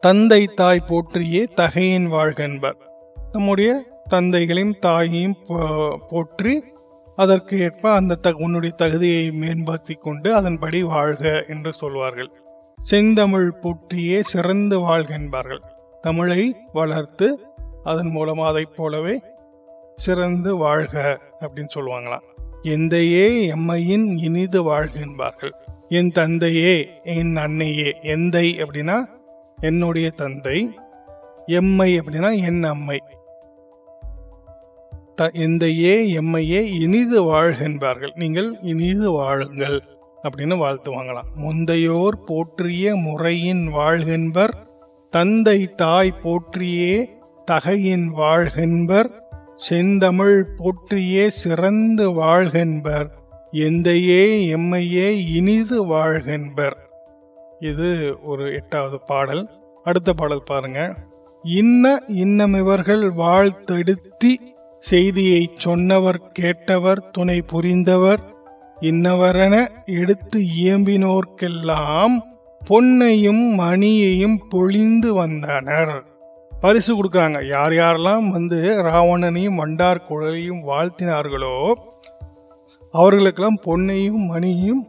தந்தை 0.00 0.46
தாய் 0.46 0.84
போற்றியே 0.86 1.44
தகையின் 1.54 2.06
வாழ்க 2.06 2.42
என்பர். 2.42 2.76
நம்முடைய 3.32 3.82
தந்தைகளையும் 4.08 4.78
தாயையும் 4.78 5.36
போ- 5.48 5.96
போற்றி 6.08 6.64
அதற்கு 7.16 7.60
ஏற்ப 7.60 7.92
அந்த 7.92 8.14
த 8.14 8.34
உன்னுடைய 8.38 8.74
தகுதியை 8.74 9.30
மேம்படுத்தி 9.30 9.94
கொண்டு 9.94 10.34
அதன்படி 10.34 10.82
வாழ்க 10.82 11.44
என்று 11.48 11.72
சொல்வார்கள். 11.72 12.30
செந்தமிழ் 12.82 13.52
போற்றியே 13.62 14.20
சிறந்து 14.20 14.80
வாழ்க 14.80 15.14
என்பார்கள். 15.14 15.60
தமிழை 16.04 16.56
வளர்த்து 16.72 17.26
அதன் 17.84 18.10
மூலமாக 18.10 18.50
அதைப் 18.50 18.76
போலவே 18.76 19.22
சிறந்து 19.96 20.56
வாழ்க 20.56 21.20
அப்படின்னு 21.40 21.74
சொல்லுவாங்களாம். 21.74 22.26
எந்தையே 22.62 23.26
எம்மையின் 23.54 24.06
இனிது 24.16 24.62
வாழ்க 24.62 25.00
என்பார்கள். 25.00 25.54
என் 25.88 26.10
தந்தையே 26.10 26.88
என் 27.02 27.36
அன்னையே 27.36 27.96
எந்தை 28.02 28.46
அப்படின்னா 28.64 28.98
என்னுடைய 29.60 30.10
தந்தை 30.10 30.70
எம்மை 31.46 32.00
அப்படின்னா 32.00 32.44
என் 32.44 32.62
அம்மை. 32.64 32.98
த 35.14 35.30
எந்தையே 35.32 35.94
எம்மையே 36.20 36.60
இனிது 36.80 37.22
வாழ்க 37.22 37.64
என்பார்கள். 37.64 38.12
நீங்கள் 38.14 38.50
இனிது 38.62 39.10
வாழுங்கள் 39.10 39.82
அப்படின்னு 40.22 40.56
வாழ்த்துவாங்களாம். 40.64 41.30
முந்தையோர் 41.34 42.24
போற்றிய 42.24 42.94
முறையின் 42.96 43.64
வாழ்கென்பர் 43.74 44.54
தந்தை 45.14 45.74
தாய் 45.74 46.14
போற்றியே 46.22 47.08
தகையின் 47.44 48.06
வாழ்கென்பர் 48.16 49.10
செந்தமிழ் 49.56 50.46
போற்றியே 50.56 51.28
சிறந்து 51.28 52.10
வாழ்கென்பர் 52.10 53.06
எந்தையே 53.52 54.22
எம்மையே 54.54 55.08
இனிது 55.34 55.78
வாழ்கென்பர். 55.86 56.76
இது 57.58 58.16
ஒரு 58.22 58.52
எட்டாவது 58.54 59.00
பாடல். 59.00 59.48
அடுத்த 59.84 60.12
பாடல் 60.12 60.42
பாருங்க. 60.42 60.96
இன்ன 61.42 62.02
இன்னமிவர்கள் 62.08 63.04
வாழ்த்தெடுத்தி 63.18 64.34
செய்தியை 64.80 65.50
சொன்னவர் 65.56 66.20
கேட்டவர் 66.38 67.10
துணை 67.12 67.42
புரிந்தவர் 67.52 68.22
இன்னவரென 68.80 69.66
எடுத்து 69.84 70.44
இயம்பினோர்க்கெல்லாம் 70.62 72.14
பொன்னையும் 72.70 73.44
மணியையும் 73.58 74.36
பொழிந்து 74.48 75.14
வந்தனர். 75.14 76.04
பரிசு 76.60 76.90
கொடுக்குறாங்க. 76.94 77.46
யார் 77.46 77.72
யாரெல்லாம் 77.72 78.28
வந்து 78.28 78.82
ராவணனையும் 78.82 79.58
மண்டார் 79.60 80.04
குழலையும் 80.08 80.62
வாழ்த்தினார்களோ 80.68 81.72
அவர்களுக்கெல்லாம் 82.92 83.60
பொன்னையும் 83.64 84.26
மணியும் 84.26 84.86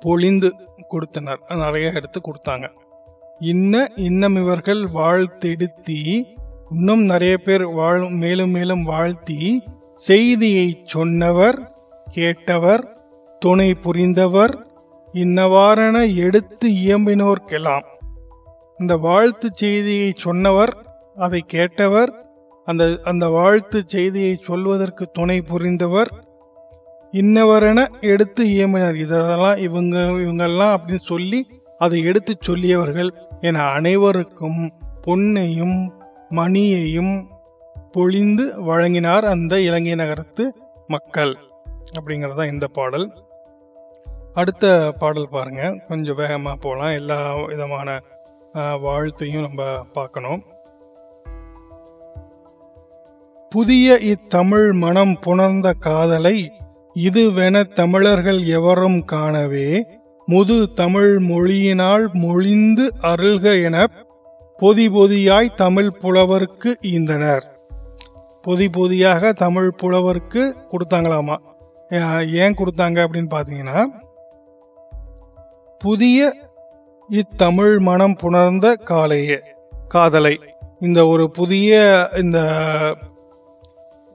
பொழிந்து 0.00 0.52
கொடுத்தனர். 0.88 1.40
நிறைய 1.48 1.92
எடுத்து 1.92 2.20
கொடுத்தாங்க. 2.20 2.68
இன்ன 3.38 3.88
இன்னம் 3.96 4.36
இவர்கள் 4.36 4.82
வாழ்த்தெடுத்தி 4.94 6.22
இன்னும் 6.70 7.04
நிறைய 7.04 7.38
பேர் 7.38 7.66
வாழ் 7.66 8.10
மேலும் 8.10 8.50
மேலும் 8.50 8.82
வாழ்த்தி 8.82 9.62
செய்தியை 9.96 10.82
சொன்னவர் 10.84 11.72
கேட்டவர் 12.14 12.82
துணை 13.38 13.74
புரிந்தவர் 13.74 14.67
இன்னவாறென 15.22 16.14
எடுத்து 16.14 16.68
இயம்பினோர்க்கெல்லாம். 16.68 17.84
இந்த 18.78 18.96
வாழ்த்து 18.96 19.48
செய்தியை 19.52 20.12
சொன்னவர் 20.16 20.76
அதை 21.16 21.44
கேட்டவர் 21.52 22.10
அந்த 22.64 22.98
அந்த 23.02 23.28
வாழ்த்து 23.28 23.82
செய்தியை 23.86 24.38
சொல்வதற்கு 24.42 25.10
துணை 25.10 25.40
புரிந்தவர் 25.40 26.08
இன்னவரென 27.12 27.86
எடுத்து 28.00 28.44
இயம்பினர். 28.44 28.94
இதெல்லாம் 28.94 29.56
இவங்க 29.56 29.98
இவங்கெல்லாம் 29.98 30.76
அப்படின்னு 30.76 31.00
சொல்லி 31.02 31.46
அதை 31.78 32.02
எடுத்து 32.02 32.36
சொல்லியவர்கள் 32.40 33.10
என 33.40 33.62
அனைவருக்கும் 33.62 34.72
பொன்னையும் 35.06 35.90
மணியையும் 36.30 37.26
பொழிந்து 37.92 38.62
வழங்கினார் 38.62 39.24
அந்த 39.24 39.60
இலங்கை 39.60 39.94
நகரத்து 39.94 40.54
மக்கள். 40.86 41.36
அப்படிங்கிறதான் 41.98 42.52
இந்த 42.52 42.66
பாடல். 42.66 43.26
அடுத்த 44.40 44.66
பாடல் 44.98 45.32
பாருங்க. 45.34 45.62
கொஞ்சம் 45.88 46.18
வேகமா 46.18 46.52
போகலாம் 46.64 46.96
எல்லா 47.00 47.18
விதமான 47.50 47.88
வாழ்த்தையும் 48.84 49.46
நம்ம 49.46 49.62
பார்க்கணும். 49.96 50.40
புதிய 53.52 53.96
இத்தமிழ் 54.12 54.68
மனம் 54.84 55.14
புணர்ந்த 55.24 55.68
காதலை 55.86 56.36
இதுவென 57.06 57.56
தமிழர்கள் 57.78 58.40
எவரும் 58.58 59.00
காணவே 59.12 59.68
முது 60.28 60.56
தமிழ் 60.80 61.12
மொழியினால் 61.28 62.04
மொழிந்து 62.24 62.84
அருள்க 63.10 63.46
என 63.68 63.76
பொதி 64.58 64.86
பொதியாய் 64.96 65.48
தமிழ் 65.62 65.90
புலவருக்கு 66.00 66.70
ஈந்தனர். 66.94 67.44
பொதி 68.46 68.66
பொதியாக 68.76 69.32
தமிழ் 69.44 69.70
புலவருக்கு 69.80 70.42
கொடுத்தாங்களாமா? 70.72 71.36
ஏன் 72.42 72.58
கொடுத்தாங்க 72.60 72.98
அப்படின்னு 73.04 73.30
பார்த்தீங்கன்னா 73.36 73.78
புதிய 75.80 76.34
இத்தமிழ் 77.08 77.78
மனம் 77.78 78.16
புணர்ந்த 78.22 78.76
காலையே. 78.84 79.38
காதலை. 79.88 80.40
இந்த 80.80 81.06
ஒரு 81.06 81.30
புதிய 81.30 81.76
இந்த 82.16 82.38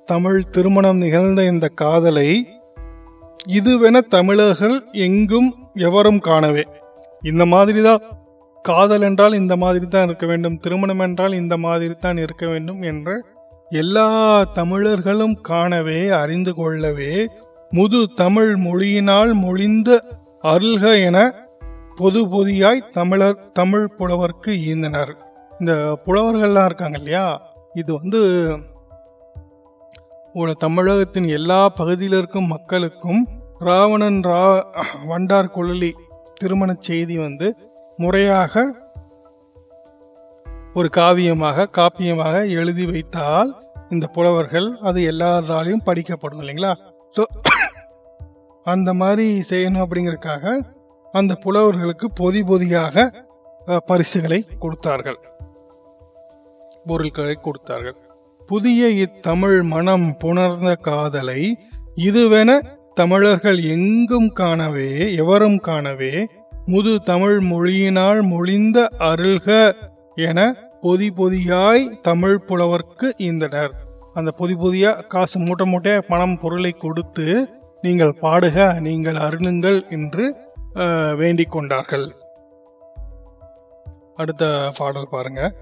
தமிழ் 0.05 0.49
திருமணம் 0.49 0.97
நிகழ்ந்த 0.97 1.43
இந்த 1.43 1.67
காதலை 1.67 2.59
இதுவென 3.53 4.01
தமிழர்கள் 4.07 4.81
எங்கும் 4.91 5.69
எவரும் 5.71 6.19
காணவே. 6.19 6.63
இந்த 7.21 7.45
மாதிரி 7.45 7.81
தான் 7.81 8.01
காதல் 8.61 9.01
என்றால் 9.01 9.33
இந்த 9.33 9.55
மாதிரி 9.55 9.85
தான் 9.85 10.05
இருக்க 10.05 10.25
வேண்டும் 10.25 10.59
திருமணம் 10.59 10.99
என்றால் 10.99 11.33
இந்த 11.33 11.57
மாதிரி 11.57 11.93
தான் 11.99 12.17
இருக்க 12.17 12.47
வேண்டும் 12.47 12.81
என்று 12.81 13.25
எல்லா 13.69 14.43
தமிழர்களும் 14.53 15.41
காணவே 15.41 16.07
அறிந்து 16.09 16.53
கொள்ளவே 16.53 17.27
முது 17.71 18.07
தமிழ் 18.15 18.55
மொழியினால் 18.55 19.33
மொழிந்த 19.33 20.01
அருள்க 20.41 21.01
என 21.01 21.17
பொது 21.97 22.19
பொதியாய் 22.27 22.87
தமிழர் 22.91 23.51
தமிழ் 23.51 23.87
புலவர்க்கு 23.97 24.51
ஈந்தனர். 24.69 25.11
இந்த 25.59 25.73
புலவர்கள்லாம் 26.05 26.65
இருக்காங்க 26.65 26.97
இல்லையா? 26.97 27.25
இது 27.73 27.91
வந்து 27.99 28.21
ஒரு 30.33 30.55
தமிழகத்தின் 30.55 31.27
எல்லா 31.27 31.69
பகுதியில் 31.69 32.17
இருக்கும் 32.17 32.47
மக்களுக்கும் 32.47 33.21
ராவணன் 33.59 34.21
ரா 34.23 34.43
வண்டார் 35.07 35.53
குழலி 35.55 35.91
திருமண 36.33 36.73
செய்தி 36.79 37.17
வந்து 37.17 37.47
முறையாக 37.97 38.63
ஒரு 40.73 40.89
காவியமாக 40.97 41.67
காப்பியமாக 41.77 42.35
எழுதி 42.49 42.85
வைத்தால் 42.85 43.51
இந்த 43.89 44.07
புலவர்கள் 44.07 44.69
அது 44.81 44.99
எல்லாராலையும் 45.11 45.85
படிக்கப்படும் 45.85 46.41
இல்லைங்களா? 46.41 46.73
ஸோ 47.15 47.23
அந்த 48.65 48.93
மாதிரி 48.93 49.43
செய்யணும் 49.49 49.83
அப்படிங்கிறதுக்காக 49.85 50.61
அந்த 51.13 51.33
புலவர்களுக்கு 51.43 52.07
பொதி 52.19 52.41
பொதியாக 52.49 53.05
பரிசுகளை 53.89 54.39
கொடுத்தார்கள். 54.63 55.19
பொருட்களை 56.89 57.35
கொடுத்தார்கள். 57.41 57.97
புதிய 58.49 58.89
இத்தமிழ் 59.03 59.59
மனம் 59.73 60.07
புணர்ந்த 60.21 60.71
காதலை 60.87 61.41
இதுவென 62.07 62.49
தமிழர்கள் 62.99 63.59
எங்கும் 63.75 64.29
காணவே 64.39 64.89
எவரும் 65.21 65.59
காணவே 65.67 66.13
முது 66.65 66.91
தமிழ் 67.09 67.39
மொழியினால் 67.51 68.21
மொழிந்த 68.33 68.79
அருள்க 69.09 69.47
என 70.27 70.39
பொதி 70.83 71.07
பொதியாய் 71.19 71.83
தமிழ் 72.07 72.39
புலவர்க்கு 72.47 73.07
ஈந்தனர். 73.27 73.73
அந்த 74.17 74.29
பொதி 74.39 74.55
பொதியா 74.63 74.91
காசு 75.13 75.37
மூட்டை 75.39 75.65
மூட்டையாக 75.71 76.07
பணம் 76.11 76.37
பொருளை 76.41 76.71
கொடுத்து 76.83 77.27
நீங்கள் 77.85 78.17
பாடுக 78.21 78.57
நீங்கள் 78.87 79.19
அருளுங்கள் 79.27 79.79
என்று 79.97 80.25
வேண்டிக் 81.15 81.51
கொண்டார்கள். 81.51 82.15
அடுத்த 84.15 84.71
பாடல் 84.77 85.11
பாருங்க. 85.11 85.55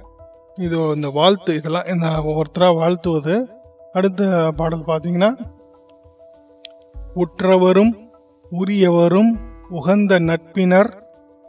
இது 0.55 0.77
இந்த 0.95 1.09
வாழ்த்து 1.09 1.55
இதெல்லாம் 1.55 1.85
இந்த 1.85 2.07
ஒவ்வொருத்தராக 2.07 2.75
வாழ்த்துவது. 2.75 3.47
அடுத்த 3.93 4.51
பாடல் 4.55 4.85
பார்த்தீங்கன்னா 4.85 5.31
உற்றவரும் 7.15 8.09
உரியவரும் 8.49 9.39
உகந்த 9.69 10.19
நட்பினர் 10.19 10.91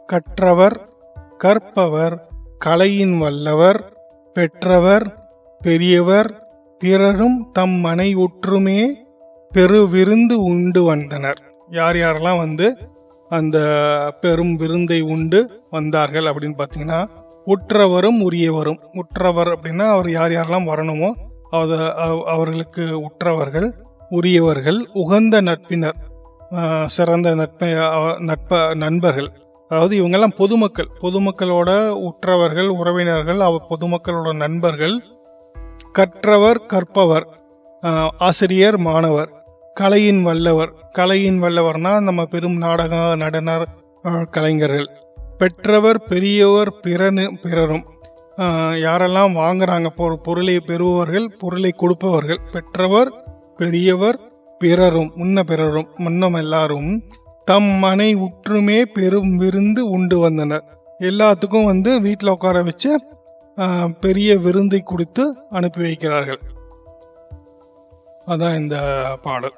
கற்றவர் 0.07 0.89
கற்பவர் 1.37 2.27
கலையின் 2.57 3.17
வல்லவர் 3.17 3.93
பெற்றவர் 4.33 5.31
பெரியவர் 5.59 6.47
பிறரும் 6.79 7.49
தம் 7.51 7.79
மனை 7.79 8.15
உற்றுமே 8.15 8.93
பெருவிருந்து 9.55 10.33
உண்டு 10.33 10.83
வந்தனர். 10.83 11.41
யார் 11.69 11.95
யாரெல்லாம் 11.95 12.37
வந்து 12.37 12.77
அந்த 13.29 14.17
பெரும் 14.21 14.55
விருந்தை 14.55 15.01
உண்டு 15.01 15.61
வந்தார்கள் 15.69 16.23
அப்படின்னு 16.23 16.63
பார்த்தீங்கன்னா 16.63 17.07
உற்றவரும் 17.45 18.21
உரியவரும். 18.21 18.79
உற்றவர் 18.93 19.47
அப்படின்னா 19.47 19.89
அவர் 19.89 20.09
யார் 20.09 20.31
யாரெல்லாம் 20.31 20.67
வரணுமோ 20.67 21.13
அத- 21.49 22.23
அவர்களுக்கு 22.25 23.01
உற்றவர்கள் 23.01 23.73
உரியவர்கள் 24.09 24.87
உகந்த 24.93 25.41
நட்பினர் 25.41 26.85
சிறந்த 26.85 27.35
நட்ப 27.35 27.65
நட்ப 28.19 28.75
நண்பர்கள். 28.75 29.31
அதாவது 29.67 30.03
இவங்கெல்லாம் 30.03 30.35
பொதுமக்கள். 30.37 30.87
பொதுமக்களோட 31.01 31.89
உற்றவர்கள் 31.89 32.67
உறவினர்கள் 32.67 33.39
அவ 33.39 33.61
பொதுமக்களோட 33.69 34.35
நண்பர்கள். 34.35 34.99
கற்றவர் 35.91 36.65
கற்பவர் 36.65 37.27
ஆசிரியர் 38.17 38.77
மாணவர். 38.77 39.43
கலையின் 39.73 40.23
வல்லவர். 40.23 40.82
கலையின் 40.97 41.39
வல்லவர்னா 41.43 41.91
நம்ம 42.07 42.21
பெரும் 42.33 42.57
நாடக 42.63 42.95
நடனர் 43.21 43.63
கலைஞர்கள். 44.35 44.89
பெற்றவர் 45.39 45.99
பெரியவர் 46.09 46.71
பிறனு 46.85 47.25
பிறரும். 47.43 47.85
யாரெல்லாம் 48.83 49.33
வாங்குறாங்க 49.41 49.89
பொருளை 50.25 50.55
பெறுபவர்கள் 50.69 51.27
பொருளை 51.41 51.71
கொடுப்பவர்கள். 51.81 52.41
பெற்றவர் 52.53 53.11
பெரியவர் 53.61 54.19
பிறரும் 54.61 55.09
முன்ன 55.19 55.43
பிறரும் 55.51 55.89
முன்னம் 56.03 56.37
எல்லாரும் 56.41 56.91
தம் 57.47 57.71
மனை 57.83 58.09
உற்றுமே 58.25 58.79
பெரும் 58.97 59.31
விருந்து 59.41 59.81
உண்டு 59.95 60.19
வந்தனர். 60.25 60.65
எல்லாத்துக்கும் 61.09 61.69
வந்து 61.71 61.93
வீட்டில் 62.05 62.33
உட்கார 62.35 62.61
வச்சு 62.69 62.91
பெரிய 64.05 64.29
விருந்தை 64.45 64.81
கொடுத்து 64.83 65.25
அனுப்பி 65.57 65.81
வைக்கிறார்கள். 65.87 66.41
அதான் 68.33 68.59
இந்த 68.61 68.77
பாடல். 69.25 69.57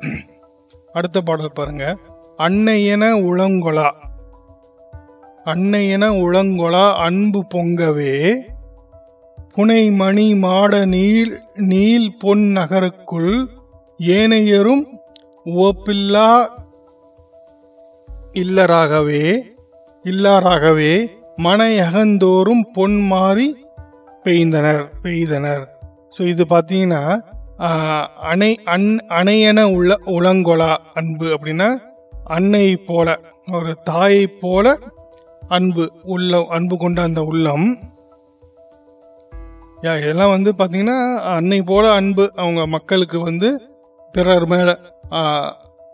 அடுத்த 0.95 1.21
பாடல் 1.21 1.58
பாருங்க. 1.60 1.86
அன்னையன 2.39 3.03
உளங்கொலா 3.29 3.88
அன்னையன 5.51 6.03
உளங்கொளா 6.25 6.86
அன்பு 7.05 7.39
பொங்கவே. 7.53 8.13
புனைமணி 9.55 10.27
மாட 10.36 10.71
நீல் 10.93 11.34
நீள் 11.71 12.08
பொன் 12.21 12.45
நகருக்குள் 12.58 13.34
ஏனையரும் 13.99 14.84
உவப்பில்லா 15.45 16.29
இல்லராகவே. 18.41 19.25
இல்லாராகவே 20.05 20.93
மனையகந்தோறும் 21.43 22.65
பொன் 22.73 22.97
மாறி 23.12 23.47
பெய்தனர் 24.25 24.84
பெய்தனர். 25.03 25.63
ஸோ 26.15 26.21
இது 26.34 26.43
பார்த்தீங்கன்னா 26.49 27.03
அணை 28.21 28.57
அன் 28.65 28.99
அணையென 29.09 29.63
உள்ள 29.63 29.95
உளங்கொலா 30.05 30.75
அன்பு 30.93 31.25
அப்படின்னா 31.25 31.67
அன்னை 32.27 32.75
போல 32.77 33.19
ஒரு 33.47 33.75
தாயை 33.83 34.27
போல 34.27 34.77
அன்பு 35.49 35.91
உள்ள 36.03 36.45
அன்பு 36.47 36.77
கொண்ட 36.77 37.01
அந்த 37.01 37.23
உள்ளம். 37.23 37.65
யா 39.83 39.97
இதெல்லாம் 39.97 40.29
வந்து 40.29 40.51
பார்த்தீங்கன்னா 40.51 41.15
அன்னை 41.23 41.61
போல 41.61 41.91
அன்பு 41.91 42.31
அவங்க 42.35 42.67
மக்களுக்கு 42.67 43.19
வந்து 43.19 43.49
பிறர் 44.15 44.45
மேல 44.45 44.77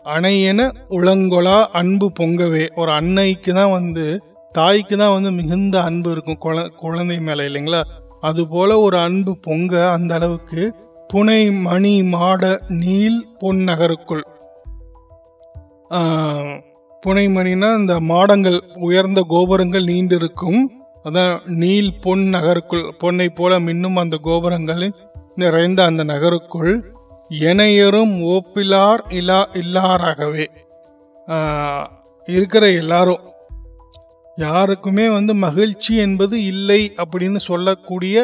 அணையென 0.06 0.60
உளங்கொலா 0.90 1.64
அன்பு 1.72 2.12
பொங்கவே 2.20 2.68
ஒரு 2.74 2.90
அன்னைக்கு 2.92 3.54
தான் 3.54 3.70
வந்து 3.70 4.20
தாய்க்கு 4.52 4.96
தான் 4.96 5.12
வந்து 5.12 5.30
மிகுந்த 5.30 5.82
அன்பு 5.82 6.10
இருக்கும் 6.10 6.38
குழ 6.38 6.68
குழந்தை 6.68 7.18
மேலே 7.18 7.44
இல்லைங்களா? 7.44 7.82
அது 8.20 8.48
போல 8.48 8.80
ஒரு 8.80 8.98
அன்பு 8.98 9.36
பொங்க 9.38 9.90
அந்த 9.90 10.14
அளவுக்கு 10.14 10.72
புனை 11.12 11.60
மணி 11.60 12.02
மாட 12.02 12.60
நீல் 12.68 13.26
பொன் 13.38 13.56
நகருக்குள். 13.56 14.22
ஆஹ், 15.90 16.60
புனைமணினா 17.06 17.78
இந்த 17.78 18.00
மாடங்கள் 18.00 18.60
உயர்ந்த 18.80 19.24
கோபுரங்கள் 19.28 19.84
நீண்டிருக்கும். 19.84 20.60
அதான் 21.04 21.46
நீல் 21.46 22.00
பொன் 22.00 22.28
நகருக்குள் 22.28 22.94
பொன்னை 23.00 23.28
போல 23.34 23.60
மின்னும் 23.60 23.98
அந்த 23.98 24.16
கோபுரங்கள் 24.16 24.92
நிறைந்த 25.34 25.84
அந்த 25.84 26.04
நகருக்குள். 26.04 26.72
எனையரும் 27.30 28.14
ஓப்பிலார் 28.26 29.12
இல்லா 29.12 29.48
இல்லாராகவே. 29.52 30.46
இருக்கிற 32.28 32.70
எல்லாரும். 32.70 33.22
யாருக்குமே 34.36 35.08
வந்து 35.08 35.34
மகிழ்ச்சி 35.34 35.96
என்பது 35.96 36.44
இல்லை 36.44 36.92
அப்படின்னு 36.96 37.36
சொல்லக்கூடிய 37.36 38.16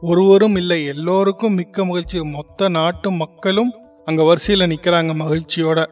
ஒருவரும் 0.00 0.56
இல்லை. 0.56 0.84
எல்லோருக்கும் 0.84 1.54
மிக்க 1.54 1.84
மகிழ்ச்சி. 1.84 2.22
மொத்த 2.22 2.68
நாட்டு 2.68 3.10
மக்களும் 3.10 3.72
அங்க 4.04 4.22
வரிசையில 4.22 4.66
நிக்கிறாங்க 4.72 5.12
மகிழ்ச்சியோட. 5.22 5.86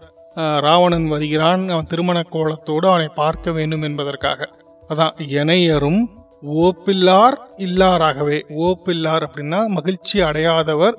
ராவணன் 0.61 1.09
வருகிறான். 1.09 1.69
அவன் 1.69 1.87
திருமண 1.87 2.23
கோலத்தோடு 2.23 2.89
அவனை 2.89 3.09
பார்க்க 3.15 3.53
வேண்டும் 3.53 3.83
என்பதற்காக. 3.83 4.49
அதான் 4.89 5.13
இணையரும் 5.19 6.03
ஓப்பில்லார் 6.43 7.37
இல்லாராகவே. 7.57 8.39
ஓப்பில்லார் 8.65 9.27
அப்படின்னா 9.27 9.67
மகிழ்ச்சி 9.67 10.21
அடையாதவர் 10.21 10.97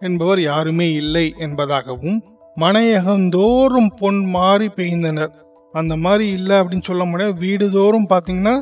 என்பவர் 0.00 0.40
யாருமே 0.40 0.92
இல்லை 0.92 1.34
என்பதாகவும் 1.38 2.18
மனையகந்தோறும் 2.60 3.90
பொன் 3.96 4.24
மாறி 4.26 4.70
பெய்ந்தனர். 4.76 5.32
அந்த 5.72 5.96
மாதிரி 5.96 6.30
இல்லை 6.30 6.56
அப்படின்னு 6.56 6.82
சொல்ல 6.82 7.04
முடியாது. 7.04 7.34
வீடுதோறும் 7.40 8.08
பார்த்தீங்கன்னா 8.08 8.54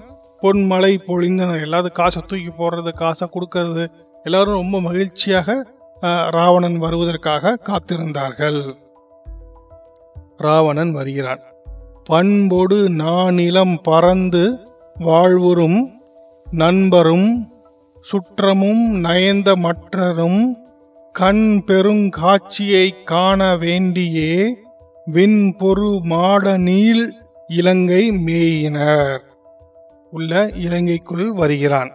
பொன்மலை 0.42 0.98
பொழிந்தனர் 1.06 1.86
காசை 1.92 2.22
தூக்கி 2.26 2.50
போடுறது 2.58 2.92
காசை 2.94 3.28
கொடுக்கறது 3.28 3.86
எல்லாரும் 4.24 4.54
ரொம்ப 4.54 4.80
மகிழ்ச்சியாக 4.80 5.66
ராவணன் 6.30 6.78
வருவதற்காக 6.78 7.58
காத்திருந்தார்கள். 7.64 8.74
ராவணன் 10.36 10.92
வருகிறான். 10.92 11.40
பண்பொடு 12.04 12.88
நானிலம் 12.88 13.76
பறந்து 13.82 14.58
வாழ்வுறும் 15.00 15.80
நண்பரும் 16.50 17.52
சுற்றமும் 18.00 18.84
நயந்த 19.04 19.54
மற்றரும் 19.56 20.56
கண் 21.12 21.62
பெருங்காட்சியை 21.66 22.90
காண 23.04 23.56
வேண்டியே 23.56 24.52
விண்பொரு 25.04 26.00
மாட 26.02 26.56
நீள் 26.56 27.14
இலங்கை 27.48 28.12
மேயினர். 28.12 29.31
உள்ள 30.12 30.50
இலங்கைக்குள் 30.54 31.32
வருகிறான். 31.32 31.90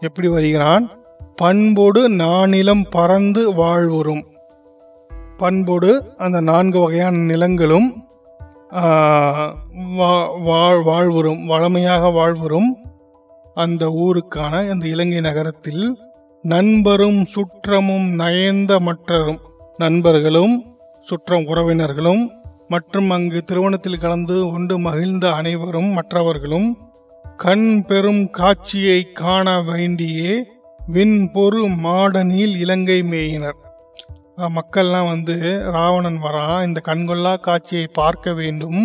எப்படி 0.00 0.28
வருகிறான்? 0.28 0.90
பண்போடு 1.36 2.08
நானிலம் 2.08 2.90
பறந்து 2.90 3.52
வாழ்வுறும். 3.52 4.22
பண்போடு 5.36 6.14
அந்த 6.16 6.40
நான்கு 6.40 6.78
வகையான 6.78 7.16
நிலங்களும் 7.16 8.04
வா- 9.98 10.30
வாழ்- 10.46 10.82
வாழ்வுறும் 10.82 11.44
வளமையாக 11.44 12.08
வாழ்வுறும் 12.08 12.76
அந்த 13.54 13.86
ஊருக்கான 13.86 14.70
அந்த 14.70 14.88
இலங்கை 14.88 15.20
நகரத்தில் 15.20 15.98
நண்பரும் 16.42 17.24
சுற்றமும் 17.24 18.06
நயந்த 18.18 18.80
மற்றரும் 18.80 19.40
நண்பர்களும் 19.76 20.64
சுற்றம் 21.02 21.46
உறவினர்களும் 21.46 22.30
மற்றும் 22.68 23.10
அங்கு 23.10 23.44
திருமணத்தில் 23.44 23.98
கலந்து 23.98 24.50
கொண்டு 24.50 24.78
மகிழ்ந்த 24.78 25.32
அனைவரும் 25.32 25.92
மற்றவர்களும் 25.92 26.91
கண் 27.44 27.68
பெரும் 27.84 28.24
காட்சியை 28.30 28.98
காண 29.12 29.46
வேண்டியே 29.60 30.34
விண்பொரு 30.86 31.62
மாடனில் 31.84 32.54
இலங்கை 32.56 32.98
மேயினர். 33.02 33.58
மக்கள்லாம் 34.56 35.08
வந்து 35.08 35.36
ராவணன் 35.72 36.18
வரான் 36.22 36.66
இந்த 36.66 36.80
கண்கொள்ளா 36.88 37.32
காட்சியை 37.40 37.86
பார்க்க 37.92 38.32
வேண்டும். 38.32 38.82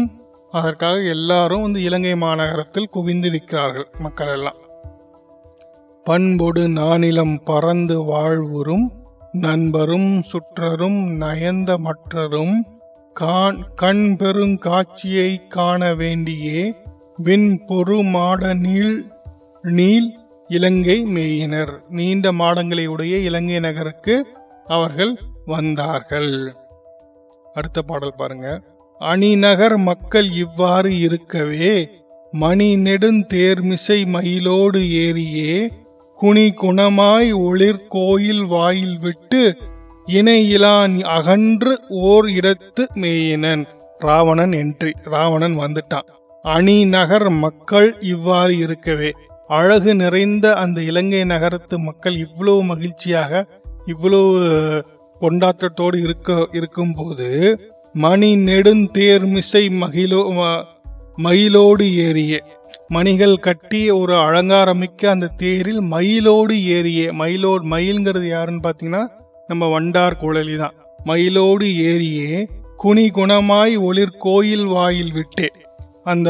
அதற்காக 0.52 0.98
எல்லாரும் 1.10 1.62
வந்து 1.62 1.80
இலங்கை 1.82 2.14
மாநகரத்தில் 2.14 2.92
குவிந்து 2.92 3.30
நிற்கிறார்கள் 3.30 3.88
மக்கள் 4.00 4.28
எல்லாம் 4.28 4.60
பண்பொடு 6.06 6.64
நானிலம் 6.70 7.36
பறந்து 7.44 7.98
வாழ்வுறும் 8.04 8.88
நண்பரும் 9.32 10.12
சுற்றரும் 10.32 11.00
நயந்த 11.24 11.72
மற்றரும் 11.78 12.58
காண் 13.16 13.60
கண் 13.76 14.06
பெருங்காட்சியை 14.20 15.32
காண 15.48 15.94
வேண்டியே 15.96 16.62
விண்பொரு 17.18 18.04
மாட 18.04 18.54
நீள் 18.54 19.06
நீள் 19.62 20.08
இலங்கை 20.48 21.04
மேயினர். 21.04 21.84
நீண்ட 21.90 22.32
மாடங்களை 22.32 22.86
உடைய 22.86 23.18
இலங்கை 23.18 23.60
நகருக்கு 23.60 24.28
அவர்கள் 24.66 25.14
வந்தார்கள். 25.46 26.54
அடுத்த 27.54 27.82
பாடல் 27.82 28.14
பாருங்க. 28.18 28.62
அணிநகர் 29.00 29.78
மக்கள் 29.78 30.30
இவ்வாறு 30.32 31.00
இருக்கவே 31.00 31.90
மணி 32.32 32.76
நெடுந்தேர்மிசை 32.76 34.00
மயிலோடு 34.14 34.82
ஏறியே 35.04 35.70
குனி 36.16 36.54
குணமாய் 36.62 37.32
ஒளிர் 37.34 37.88
கோயில் 37.88 38.46
வாயில் 38.46 39.00
விட்டு 39.00 39.58
இணையிலான் 40.06 41.02
அகன்று 41.02 41.80
ஓர் 41.90 42.26
இடத்து 42.26 42.84
மேயினன். 42.96 43.66
ராவணன் 44.00 44.52
என்ட்ரி 44.52 44.92
ராவணன் 45.04 45.60
வந்துட்டான். 45.60 46.10
அணிநகர் 46.46 47.30
மக்கள் 47.44 47.90
இவ்வாறு 48.14 48.54
இருக்கவே. 48.58 49.10
அழகு 49.58 49.92
நிறைந்த 49.96 50.46
அந்த 50.64 50.80
இலங்கை 50.82 51.22
நகரத்து 51.32 51.76
மக்கள் 51.80 52.16
இவ்வளவு 52.26 52.62
மகிழ்ச்சியாக 52.64 53.42
இவ்வளவு 53.86 54.30
கொண்டாட்டத்தோடு 55.22 55.98
இருக்க 56.06 56.48
இருக்கும்போது 56.52 57.28
மணி 57.96 58.30
நெடுந்தேர்மிசை 58.50 59.64
மகிழோ 59.84 60.22
மயிலோடு 61.26 61.86
ஏறிய. 62.08 62.34
மணிகள் 62.88 63.36
கட்டி 63.46 63.82
ஒரு 63.92 64.16
அலங்காரமிக்க 64.28 65.06
அந்த 65.14 65.32
தேரில் 65.44 65.82
மயிலோடு 65.94 66.56
ஏறிய. 66.76 67.02
மயிலோடு 67.22 67.64
மயில்ங்கிறது 67.74 68.28
யாருன்னு 68.28 68.66
பார்த்தீங்கன்னா 68.68 69.04
நம்ம 69.48 69.70
வண்டார் 69.70 70.20
குழலி 70.24 70.58
தான். 70.58 70.76
மயிலோடு 71.06 71.68
ஏறியே 71.92 72.32
குனி 72.78 73.06
குணமாய் 73.10 73.76
ஒளிர் 73.88 74.20
கோயில் 74.26 74.68
வாயில் 74.76 75.14
விட்டே. 75.14 75.50
அந்த 76.12 76.30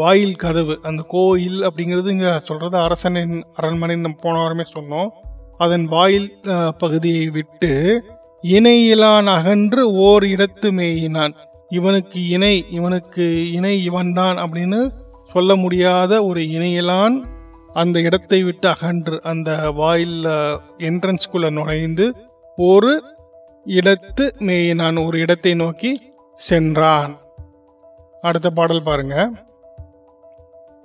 வாயில் 0.00 0.40
கதவு 0.42 0.74
அந்த 0.88 1.02
கோயில் 1.14 1.58
அப்படிங்கிறது 1.66 2.14
இங்கே 2.14 2.32
சொல்கிறது 2.48 2.76
அரசனின் 2.86 3.36
அரண்மனை 3.58 3.96
நம்ம 3.96 4.20
போன 4.24 4.36
வாரமே 4.40 4.66
சொன்னோம். 4.76 5.10
அதன் 5.64 5.86
வாயில் 5.94 6.28
பகுதியை 6.82 7.26
விட்டு 7.36 7.70
இணையிலான் 8.56 9.28
அகன்று 9.36 9.82
ஓர் 10.06 10.24
இடத்து 10.34 10.68
மேயினான். 10.78 11.34
இவனுக்கு 11.78 12.20
இணை 12.34 12.54
இவனுக்கு 12.78 13.26
இணை 13.56 13.74
இவன்தான் 13.88 14.38
அப்படின்னு 14.44 14.80
சொல்ல 15.34 15.50
முடியாத 15.56 16.12
ஒரு 16.28 16.42
இணையிலான் 16.56 17.16
அந்த 17.80 17.96
இடத்தை 18.08 18.40
விட்டு 18.46 18.66
அகன்று 18.68 19.16
அந்த 19.32 19.50
வாயில் 19.80 20.18
என்ட்ரன்ஸ்குள்ளே 20.88 21.50
நுழைந்து 21.58 22.06
ஒரு 22.58 22.92
இடத்து 23.66 24.24
மேயினான் 24.48 24.98
ஒரு 25.06 25.16
இடத்தை 25.24 25.52
நோக்கி 25.62 25.92
சென்றான். 26.40 27.12
அடுத்த 28.20 28.50
பாடல் 28.50 28.82
பாருங்க. 28.82 29.30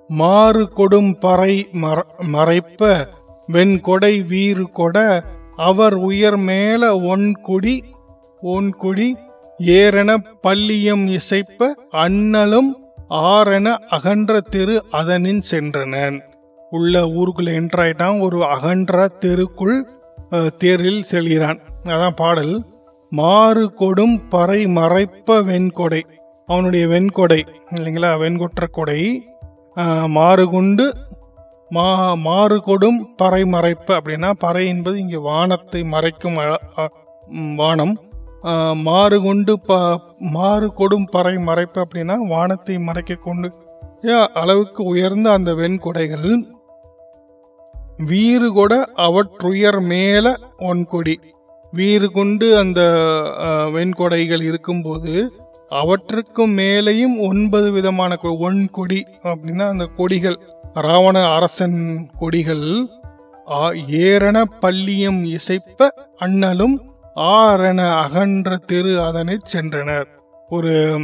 மாறு 0.07 0.69
கொடும் 0.75 1.19
பறை 1.19 1.67
மற- 1.71 2.05
மறைப்ப 2.33 3.07
வெண்கொடை 3.47 4.27
வீறு 4.27 4.71
கொட 4.71 5.23
அவர் 5.55 5.93
உயர் 5.93 6.37
மேல 6.37 6.99
ஒன் 6.99 7.33
குடி 7.33 7.83
ஒன் 8.41 8.71
குடி 8.71 9.17
ஏரென 9.57 10.17
பள்ளியம் 10.41 11.07
இசைப்ப 11.07 11.75
அண்ணலும் 11.91 12.73
ஆறென 13.09 13.77
அகன்ற 13.77 14.39
தெரு 14.39 14.83
அதனின் 14.91 15.43
சென்றனன். 15.51 16.21
உள்ள 16.69 17.01
ஊருக்குள்ள 17.01 17.67
என்ட்ராயிட்டான் 17.67 18.21
ஒரு 18.21 18.45
அகன்ற 18.45 19.07
தெருக்குள் 19.19 19.81
தேரில் 20.57 21.03
செல்கிறான். 21.03 21.59
அதான் 21.83 22.15
பாடல். 22.15 22.63
மாறு 23.09 23.73
கொடும் 23.79 24.21
பறை 24.29 24.65
மறைப்ப 24.65 25.43
வெண்கொடை 25.43 26.05
அவனுடைய 26.49 26.85
வெண்கொடை 26.87 27.39
இல்லைங்களா? 27.75 28.09
வெண்குற்ற 28.23 28.65
கொடை 28.77 29.01
மாறுகுண்டு 30.17 30.85
மா 31.71 31.85
மாறு 32.25 32.57
கொடும் 32.65 32.99
பறை 33.21 33.39
மறைப்பு 33.53 33.91
அப்படின்னா 33.97 34.29
பறை 34.43 34.63
என்பது 34.73 34.95
இங்கே 35.03 35.19
வானத்தை 35.29 35.81
மறைக்கும் 35.93 36.37
வானம். 37.61 37.93
மாறுகொண்டு 38.87 39.53
ப 39.67 39.77
மாறு 40.35 40.67
கொடும் 40.79 41.07
பறை 41.11 41.35
மறைப்பு 41.47 41.79
அப்படின்னா 41.83 42.15
வானத்தை 42.33 42.75
மறைக்க 42.87 43.17
கொண்டு 43.27 43.49
அளவுக்கு 44.41 44.81
உயர்ந்த 44.91 45.27
அந்த 45.37 45.51
வெண்கொடைகள். 45.61 46.29
வீறு 48.09 48.47
கூட 48.57 48.73
அவற்றுயர் 49.05 49.79
மேல 49.93 50.35
ஒன்கொடி 50.69 51.15
வீறு 51.73 52.07
கொண்டு 52.17 52.47
அந்த 52.61 52.81
வெண்கொடைகள் 53.75 54.43
இருக்கும்போது 54.49 55.13
அவற்றுக்கும் 55.69 56.57
மேலேயும் 56.57 57.19
ஒன்பது 57.19 57.71
விதமான 57.71 58.17
ஒன் 58.21 58.69
ஒன்கொடி 58.77 59.01
அப்படின்னா 59.23 59.67
அந்த 59.67 59.85
கொடிகள். 59.85 60.39
ராவண 60.73 61.25
அரசன் 61.25 62.09
கொடிகள் 62.19 62.87
ஆ- 63.49 63.73
ஏரண 63.89 64.43
பள்ளியம் 64.59 65.25
இசைப்ப 65.25 65.93
அண்ணலும் 66.19 66.75
ஆரண 67.15 67.91
அகன்ற 67.91 68.57
தெரு 68.57 69.03
அதனை 69.03 69.37
சென்றனர். 69.53 70.05
ஒரு 70.49 70.99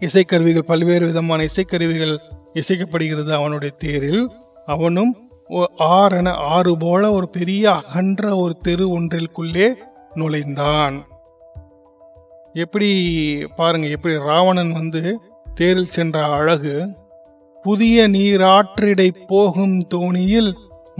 இசைக்கருவிகள் 0.00 0.62
பல்வேறு 0.62 1.06
விதமான 1.06 1.44
இசைக்கருவிகள் 1.44 2.18
இசைக்கப்படுகிறது 2.54 3.32
அவனுடைய 3.32 3.74
தேரில். 3.78 4.30
அவனும் 4.66 5.16
ஒ- 5.48 5.66
ஆறென 5.78 6.28
ஆறு 6.28 6.76
போல 6.76 7.10
ஒரு 7.12 7.28
பெரிய 7.28 7.72
அகன்ற 7.72 8.36
ஒரு 8.36 8.56
தெரு 8.56 8.88
ஒன்றிற்குள்ளே 8.88 9.74
நுழைந்தான். 10.14 11.06
எப்படி 12.58 12.90
பாருங்க 13.56 13.86
எப்படி 13.86 14.14
ராவணன் 14.18 14.72
வந்து 14.72 15.20
தேரில் 15.54 15.86
சென்ற 15.86 16.24
அழகு. 16.24 16.94
புதிய 17.62 18.08
நீராற்றிடை 18.08 19.08
போகும் 19.26 19.78
தோணியில் 19.94 20.52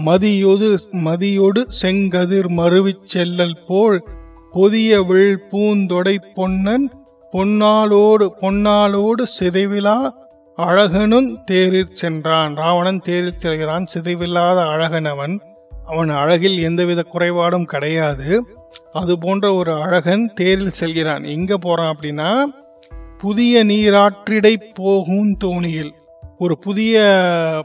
மதியொடு 0.05 0.69
மதியொடு 0.91 1.61
செங்கதிர் 1.81 2.49
மருவிச் 2.49 3.05
செல்லல் 3.05 3.57
போல் 3.67 4.03
புதிய 4.51 5.01
விழ் 5.01 5.39
பூந்தொடை 5.49 6.15
பொன்னன் 6.35 6.87
பொன்னாலோடு 7.31 8.27
பொன்னாலோடு 8.41 9.23
சிதைவிலா 9.39 9.97
அழகனும் 10.57 11.43
தேரில் 11.43 11.93
சென்றான். 11.93 12.55
ராவணன் 12.55 12.99
தேரில் 12.99 13.37
செல்கிறான். 13.37 13.85
சிதைவில்லாத 13.93 14.57
அழகன் 14.67 15.05
அவன். 15.05 15.41
அவன் 15.85 16.09
அழகில் 16.09 16.57
எந்தவித 16.59 17.05
குறைபாடும் 17.13 17.65
கிடையாது. 17.65 18.45
அது 18.93 19.17
போன்ற 19.19 19.53
ஒரு 19.53 19.73
அழகன் 19.73 20.31
தேரில் 20.35 20.77
செல்கிறான். 20.79 21.23
எங்க 21.23 21.57
போறான் 21.57 21.95
அப்படின்னா 21.95 22.31
புதிய 23.17 23.65
நீராற்றிடை 23.65 24.55
போகும் 24.73 25.37
தோணியில். 25.43 25.91
ஒரு 26.37 26.57
புதிய 26.57 26.97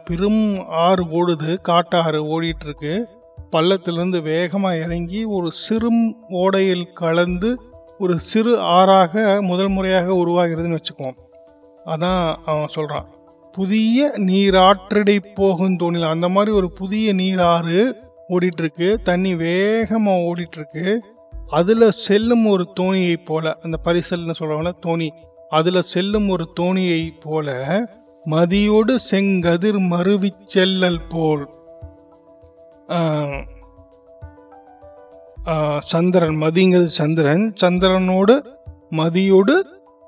பெரும் 0.05 0.67
ஆறு 0.69 1.05
ஓடுது 1.05 1.61
காட்டாறு 1.61 2.21
ஓடிட்டு 2.25 2.65
இருக்கு 2.65 3.09
பள்ளத்திலிருந்து 3.53 4.23
வேகமாக 4.23 4.79
இறங்கி 4.79 5.25
ஒரு 5.25 5.51
சிறும் 5.53 6.17
ஓடையில் 6.29 6.93
கலந்து 6.93 7.51
ஒரு 7.99 8.19
சிறு 8.21 8.61
ஆறாக 8.61 9.43
முதல் 9.43 9.69
முறையாக 9.69 10.13
உருவாகிறதுன்னு 10.13 10.79
வச்சுக்குவோம். 10.79 11.19
அதான் 11.87 12.35
அவன் 12.45 12.67
சொல்கிறான் 12.67 13.07
புதிய 13.53 14.13
நீராற்றிடை 14.17 15.19
போகும் 15.35 15.79
தோணில் 15.79 16.09
அந்த 16.09 16.29
மாதிரி 16.29 16.57
ஒரு 16.57 16.73
புதிய 16.73 17.15
நீராறு 17.15 17.97
ஓடிட்டுருக்கு 18.33 18.89
தண்ணி 19.09 19.33
வேகமாக 19.43 20.25
ஓடிட்டுருக்கு. 20.29 20.87
அதில் 21.59 21.87
செல்லும் 22.07 22.45
ஒரு 22.53 22.65
தோணியை 22.81 23.17
போல 23.29 23.55
அந்த 23.65 23.77
பரிசல்னு 23.87 24.39
சொல்றவங்கள 24.39 24.73
தோணி. 24.87 25.09
அதில் 25.59 25.89
செல்லும் 25.95 26.29
ஒரு 26.35 26.45
தோணியை 26.61 27.03
போல 27.25 27.49
மதியோடு 28.27 28.95
செங்கதிர் 29.11 29.79
மருவி 29.93 30.31
செல்லல் 30.55 31.05
போல் 31.13 31.45
சந்திரன் 35.91 36.39
மதிங்கிறது 36.43 36.91
சந்திரன். 37.01 37.45
சந்திரனோடு 37.63 38.35
மதியோடு 39.01 39.55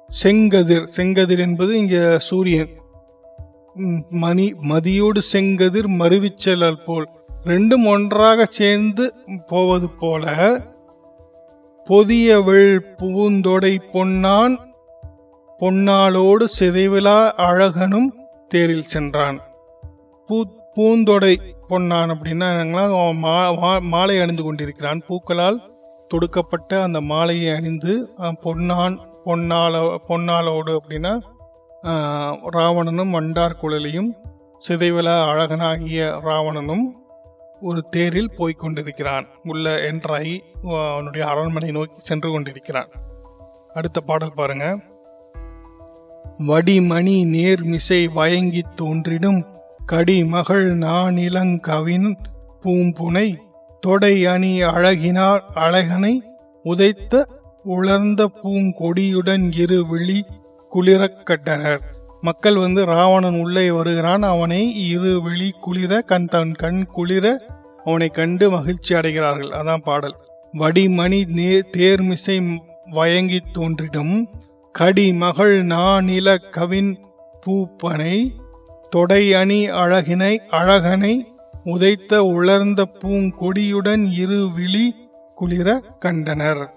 செங்கதிர். 0.08 0.86
செங்கதிர் 0.96 1.42
என்பது 1.46 1.72
இங்கே 1.80 2.02
சூரியன். 2.28 2.72
மணி 4.22 4.46
மதியோடு 4.70 5.20
செங்கதிர் 5.32 5.88
மருவிச்செல்லல் 6.00 6.82
போல். 6.86 7.08
ரெண்டும் 7.47 7.86
ஒன்றாக 7.86 8.44
சேர்ந்து 8.44 9.14
போவது 9.47 9.88
போல 9.90 10.24
பொதியவள் 11.86 12.78
பூந்தொடை 12.99 13.78
பொன்னான் 13.92 14.57
பொன்னாளோடு 15.61 16.44
சிதைவிலா 16.59 17.30
அழகனும் 17.36 18.09
தேரில் 18.49 18.82
சென்றான். 18.82 19.38
பூ 20.26 20.44
பூந்தொடை 20.74 21.40
பொன்னான் 21.68 22.11
அப்படின்னா 22.11 22.49
மா- 23.22 23.80
மாலை 23.80 24.20
அணிந்து 24.20 24.42
கொண்டிருக்கிறான். 24.42 25.03
பூக்களால் 25.09 25.62
தொடுக்கப்பட்ட 26.14 26.82
அந்த 26.82 27.01
மாலையை 27.01 27.55
அணிந்து 27.55 28.11
பொன்னான் 28.40 28.97
பொன்னால 29.24 29.74
பொன்னாளோடு 30.09 30.78
அப்படின்னா 30.78 31.12
ராவணனும் 32.51 33.11
வண்டார் 33.11 33.59
குழலியும் 33.62 34.11
சிதைவிலா 34.68 35.26
அழகனாகிய 35.26 36.20
ராவணனும் 36.24 36.84
ஒரு 37.61 37.84
தேரில் 37.90 38.34
போய்க் 38.36 38.59
கொண்டிருக்கிறான். 38.59 39.26
உள்ள 39.42 39.76
என்றாகி 39.76 40.40
அவனுடைய 40.62 41.26
அரண்மனை 41.26 41.70
நோக்கி 41.70 42.00
சென்று 42.00 42.30
கொண்டிருக்கிறான். 42.30 42.88
அடுத்த 43.74 44.00
பாடல் 44.00 44.34
பாருங்க. 44.34 44.80
வடிமணி 46.38 47.24
நேர்மிசை 47.24 48.12
வயங்கித் 48.12 48.80
தோன்றிடும் 48.80 49.44
கடிமகள் 49.92 50.78
நானிலங்கவின் 50.78 52.14
பூம்புனை 52.62 53.36
தொடை 53.80 54.26
அணி 54.26 54.62
அழகினார் 54.62 55.40
அழகனை 55.54 56.22
உதைத்த 56.62 57.28
உலர்ந்த 57.62 58.30
பூங்கொடியுடன் 58.44 59.52
இரு 59.57 59.86
விழி 59.86 60.24
குளிரக் 60.68 61.26
கட்டனர். 61.26 61.80
மக்கள் 62.26 62.56
வந்து 62.56 62.84
ராவணன் 62.84 63.40
உள்ளே 63.40 63.70
வருகிறான். 63.70 64.22
அவனை 64.22 64.88
இரு 64.88 65.22
விழி 65.22 65.50
குளிர 65.60 66.00
கண் 66.00 66.26
தன் 66.26 66.52
கண் 66.52 66.84
குளிர 66.84 67.42
அவனை 67.84 68.08
கண்டு 68.08 68.50
மகிழ்ச்சி 68.50 68.94
அடைகிறார்கள். 68.94 69.50
அதான் 69.60 69.82
பாடல். 69.82 70.16
வடிமணி 70.52 71.26
நே 71.26 71.60
தேர்மிசை 71.76 72.56
வயங்கித் 72.90 73.52
தோன்றிடும். 73.54 74.26
கடிமகள் 74.78 75.66
நானில 75.66 76.36
கவின் 76.50 76.98
பூப்பனை 77.46 78.30
தொடை 78.90 79.34
அணி 79.34 79.70
அழகினை 79.70 80.36
அழகனை 80.50 81.14
உதைத்த 81.64 82.24
உலர்ந்த 82.24 82.88
பூங்கொடியுடன் 83.00 84.12
இரு 84.12 84.48
விழி 84.54 84.94
குளிர 85.34 85.82
கண்டனர். 85.98 86.74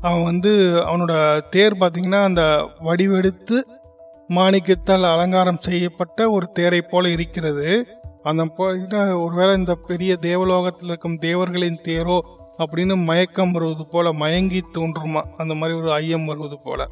அவன் 0.00 0.24
வந்து 0.24 0.50
அவனோட 0.76 1.40
தேர் 1.50 1.76
பார்த்தீங்கன்னா 1.76 2.22
அந்த 2.22 2.42
வடிவெடுத்து 2.80 3.66
மாணிக்கத்தால் 4.34 5.12
அலங்காரம் 5.12 5.58
செய்யப்பட்ட 5.60 6.30
ஒரு 6.30 6.50
தேரை 6.52 6.82
போல 6.82 7.08
இருக்கிறது. 7.08 7.86
அந்த 8.22 8.44
ஒருவேளை 9.16 9.54
இந்த 9.54 9.74
பெரிய 9.74 10.16
தேவலோகத்தில் 10.16 10.88
இருக்கும் 10.88 11.18
தேவர்களின் 11.18 11.80
தேரோ 11.88 12.20
அப்படின்னு 12.58 12.96
மயக்கம் 13.04 13.52
வருவது 13.52 13.86
போல 13.86 14.12
மயங்கி 14.12 14.60
தோன்றுமா? 14.74 15.22
அந்த 15.36 15.54
மாதிரி 15.54 15.78
ஒரு 15.78 15.92
ஐயம் 15.92 16.24
வருவது 16.24 16.58
போல. 16.64 16.88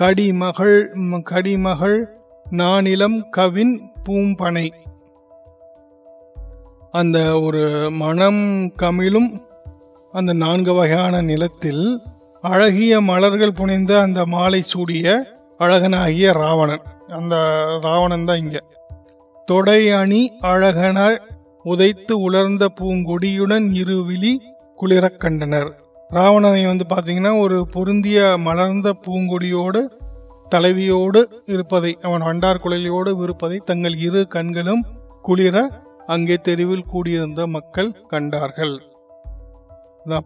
கடிமகள் 0.00 0.92
கடிமகள் 1.22 2.06
நானிலம் 2.50 3.28
கவின் 3.30 3.90
பூம்பனை. 4.08 4.70
அந்த 6.90 7.40
ஒரு 7.40 7.90
மனம் 7.90 8.72
கமிழும் 8.76 9.28
அந்த 10.12 10.32
நான்கு 10.32 10.72
வகையான 10.72 11.22
நிலத்தில் 11.22 12.00
அழகிய 12.40 13.00
மலர்கள் 13.00 13.52
புனைந்த 13.52 14.00
அந்த 14.00 14.26
மாலை 14.26 14.62
சூடிய 14.62 15.26
அழகனாகிய 15.62 16.32
ராவணன். 16.42 16.84
அந்த 17.18 17.34
ராவணன் 17.82 18.24
தான் 18.24 18.40
இங்க. 18.44 18.58
தொடை 19.48 19.82
அணி 20.00 20.22
அழகன 20.40 20.98
உதைத்து 21.64 22.14
உலர்ந்த 22.26 22.64
பூங்கொடியுடன் 22.80 23.66
இருவிழி 23.80 24.32
குளிரக் 24.80 25.20
கண்டனர். 25.24 25.70
ராவணனை 26.08 26.62
வந்து 26.66 26.86
பார்த்தீங்கன்னா 26.88 27.32
ஒரு 27.40 27.58
பொருந்திய 27.74 28.20
மலர்ந்த 28.46 28.88
பூங்கொடியோடு 29.06 29.82
தலைவியோடு 30.54 31.20
இருப்பதை 31.46 31.92
அவன் 32.02 32.22
வண்டார் 32.22 32.62
குழலியோடு 32.64 33.10
இருப்பதை 33.22 33.58
தங்கள் 33.64 33.96
இரு 34.06 34.22
கண்களும் 34.34 34.82
குளிர 35.22 35.56
அங்கே 36.06 36.36
தெருவில் 36.46 36.88
கூடியிருந்த 36.92 37.40
மக்கள் 37.56 37.90
கண்டார்கள். 38.12 38.74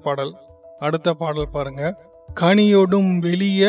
பாடல். 0.03 0.33
அடுத்த 0.79 1.15
பாடல் 1.21 1.53
பாருங்க. 1.53 1.83
கனியோடும் 2.41 3.11
வெளிய 3.19 3.63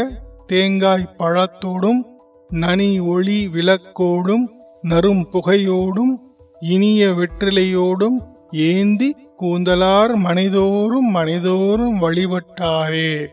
தேங்காய் 0.47 1.15
பழத்தோடும் 1.19 2.05
நனி 2.49 2.99
ஒளி 2.99 3.49
விளக்கோடும் 3.53 4.47
நரும் 4.81 5.27
புகையோடும் 5.33 6.17
இனிய 6.59 7.07
வெற்றிலையோடும் 7.07 8.25
ஏந்தி 8.51 9.15
கூந்தலார் 9.41 10.15
மனிதோறும் 10.15 11.11
மனிதோறும் 11.11 12.01
வழிபட்டாரே. 12.01 13.27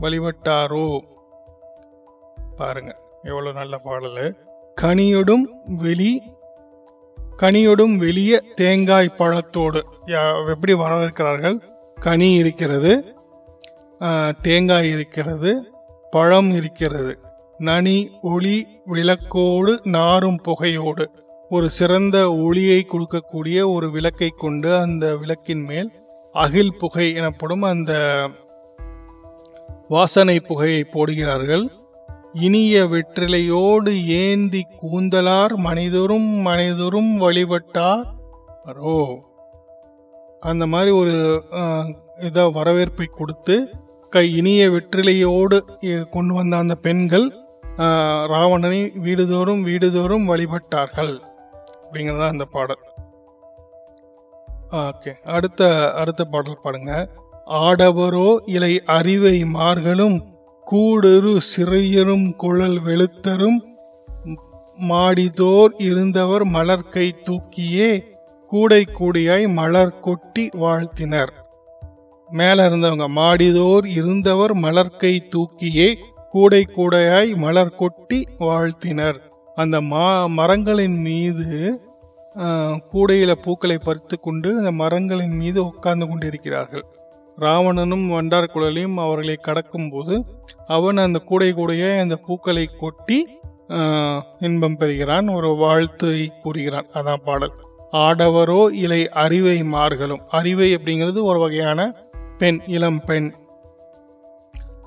வழிபட்டாரோ? 0.00 1.00
பாருங்க 2.56 2.96
எவ்வளவு 3.22 3.58
நல்ல 3.58 3.78
பாடல். 3.78 4.36
கனியொடும் 4.82 5.76
வெளி 5.76 6.22
கனியொடும் 7.36 7.96
வெளிய 7.96 8.42
தேங்காய் 8.54 9.14
பழத்தோடு. 9.18 9.82
யா- 10.06 10.48
எப்படி 10.48 10.74
வரவேற்கிறார்கள்? 10.74 11.58
கனி 11.94 12.34
இருக்கிறது 12.34 13.14
தேங்காய் 14.42 14.90
இருக்கிறது 14.90 15.69
பழம் 16.10 16.50
இருக்கிறது. 16.50 17.12
நனி 17.58 17.96
ஒளி 18.20 18.56
விளக்கோடு 18.86 19.72
நாரும் 19.86 20.40
புகையோடு. 20.42 21.06
ஒரு 21.48 21.70
சிறந்த 21.70 22.16
ஒளியை 22.32 22.86
கொடுக்கக்கூடிய 22.88 23.58
ஒரு 23.72 23.86
விளக்கை 23.90 24.30
கொண்டு 24.36 24.70
அந்த 24.76 25.16
விளக்கின் 25.16 25.64
மேல் 25.64 25.90
அகில் 26.34 26.78
புகை 26.78 27.06
எனப்படும் 27.14 27.62
அந்த 27.62 27.92
வாசனை 29.88 30.40
புகையை 30.40 30.82
போடுகிறார்கள். 30.84 31.64
இனிய 32.32 32.84
வெற்றிலையோடு 32.84 33.92
ஏந்தி 34.04 34.62
கூந்தலார் 34.82 35.54
மனிதரும் 35.56 36.30
மனிதரும் 36.48 37.12
வழிபட்டார். 37.20 38.06
அரோ 38.64 38.98
அந்த 40.40 40.64
மாதிரி 40.66 40.90
ஒரு 40.90 41.16
இதை 42.20 42.44
வரவேற்பை 42.50 43.06
கொடுத்து 43.06 43.56
கை 44.14 44.24
இனிய 44.38 44.62
வெற்றிலையோடு 44.74 45.58
கொண்டு 46.14 46.32
வந்த 46.38 46.54
அந்த 46.62 46.74
பெண்கள் 46.86 47.26
ராவணனை 48.32 48.80
வீடுதோறும் 49.04 49.62
வீடுதோறும் 49.68 50.24
வழிபட்டார்கள். 50.30 51.12
அப்படிங்கிறது 51.82 52.20
தான் 52.22 52.34
அந்த 52.34 52.46
பாடல். 52.54 52.82
ஓகே 54.80 55.12
அடுத்த 55.36 55.68
அடுத்த 56.00 56.24
பாடல் 56.32 56.62
பாடுங்க. 56.64 56.92
ஆடவரோ 57.66 58.28
இலை 58.56 58.72
அறிவை 58.98 59.36
மார்களும் 59.56 60.18
கூடுரு 60.66 61.34
சிறையரும் 61.50 62.28
குழல் 62.42 62.78
வெளுத்தரும் 62.88 63.58
மாடிதோர் 64.90 65.72
இருந்தவர் 65.88 66.44
மலர்கை 66.56 67.08
தூக்கியே 67.26 67.90
கூடை 68.52 68.82
கூடியாய் 68.98 69.46
மலர் 69.58 69.98
கொட்டி 70.06 70.44
வாழ்த்தினர். 70.62 71.32
மேல 72.38 72.66
இருந்தவங்க 72.68 73.06
மாடிதோர் 73.18 73.86
இருந்தவர் 73.98 74.52
மலர்கை 74.54 75.12
தூக்கியே 75.34 75.88
கூடை 76.32 76.62
கூடையாய் 76.76 77.30
மலர் 77.44 77.78
கொட்டி 77.80 78.18
வாழ்த்தினர். 78.38 79.18
அந்த 79.56 79.76
மா 79.92 80.04
மரங்களின் 80.38 80.98
மீது 81.06 81.46
கூடையில 82.92 83.32
பூக்களை 83.44 83.76
பறித்து 83.78 84.16
கொண்டு 84.18 84.48
அந்த 84.58 84.72
மரங்களின் 84.72 85.36
மீது 85.36 85.58
உட்கார்ந்து 85.64 86.06
கொண்டிருக்கிறார்கள். 86.08 86.84
ராவணனும் 87.38 88.06
வண்டார் 88.08 88.52
குழலையும் 88.54 88.98
அவர்களை 89.04 89.36
கடக்கும்போது 89.46 90.16
அவன் 90.76 91.04
அந்த 91.06 91.18
கூடை 91.30 91.50
கூடையே 91.52 91.90
அந்த 92.00 92.16
பூக்களை 92.26 92.64
கொட்டி 92.82 93.18
இன்பம் 94.40 94.76
பெறுகிறான் 94.76 95.26
ஒரு 95.38 95.50
வாழ்த்தை 95.62 96.20
கூறுகிறான். 96.44 96.88
அதான் 96.98 97.24
பாடல். 97.24 97.54
ஆடவரோ 98.04 98.62
இலை 98.84 99.02
அறிவை 99.22 99.58
மார்களும். 99.74 100.22
அறிவை 100.38 100.68
அப்படிங்கிறது 100.76 101.20
ஒரு 101.30 101.38
வகையான 101.38 101.80
பெண் 102.40 102.60
இளம் 102.66 103.04
பெண். 103.04 103.32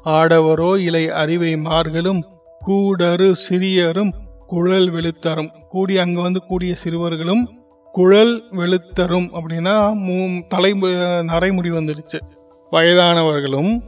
ஆடவரோ 0.05 0.77
இலை 0.77 1.09
அறிவை 1.09 1.55
மார்களும் 1.55 2.21
கூடரு 2.65 3.35
சிறியரும் 3.49 4.11
குழல் 4.47 4.91
வெளுத்தரும். 4.91 5.49
கூடி 5.69 5.97
அங்க 5.97 6.21
வந்து 6.21 6.41
கூடிய 6.41 6.75
சிறுவர்களும் 6.75 7.49
குழல் 7.91 8.43
வெளுத்தரும் 8.51 9.29
அப்படின்னா 9.33 9.93
மூ- 9.93 10.47
தலை 10.47 10.71
நரைமுடி 10.71 11.71
வந்துடுச்சு. 11.71 12.19
வயதானவர்களும் 12.71 13.81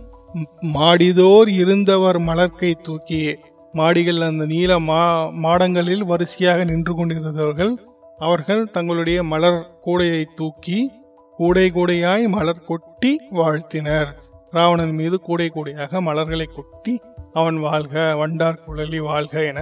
மாடிதோர் 0.59 1.49
இருந்தவர் 1.49 2.19
மலர்க்கை 2.19 2.73
தூக்கியே. 2.81 3.37
மாடிகள் 3.73 4.19
அந்த 4.19 4.45
நீல 4.45 4.79
மா 4.79 5.29
மாடங்களில் 5.29 6.05
வரிசையாக 6.05 6.63
நின்று 6.63 6.95
கொண்டிருந்தவர்கள் 6.95 7.75
அவர்கள் 8.17 8.71
தங்களுடைய 8.71 9.23
மலர் 9.23 9.79
கூடையை 9.85 10.25
தூக்கி 10.35 10.91
கூடை 11.37 11.71
கூடையாய் 11.71 12.25
மலர் 12.27 12.65
கொட்டி 12.65 13.11
வாழ்த்தினர். 13.29 14.11
ராவணன் 14.49 14.93
மீது 14.99 15.17
கூடை 15.19 15.47
கூடையாக 15.49 16.01
மலர்களை 16.01 16.45
கொட்டி 16.45 16.93
அவன் 17.33 17.57
வாழ்க 17.59 18.15
வண்டார் 18.15 18.61
குழலி 18.65 18.99
வாழ்க 19.09 19.43
என 19.45 19.59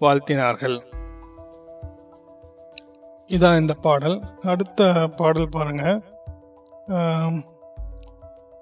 வாழ்த்தினார்கள். 0.00 0.76
இதான் 3.28 3.60
இந்த 3.60 3.74
பாடல். 3.74 4.18
அடுத்த 4.42 5.08
பாடல் 5.16 5.52
பாருங்க. 5.56 5.84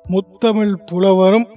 முத்தமிழ் 0.04 0.74
புலவரும் 0.86 1.48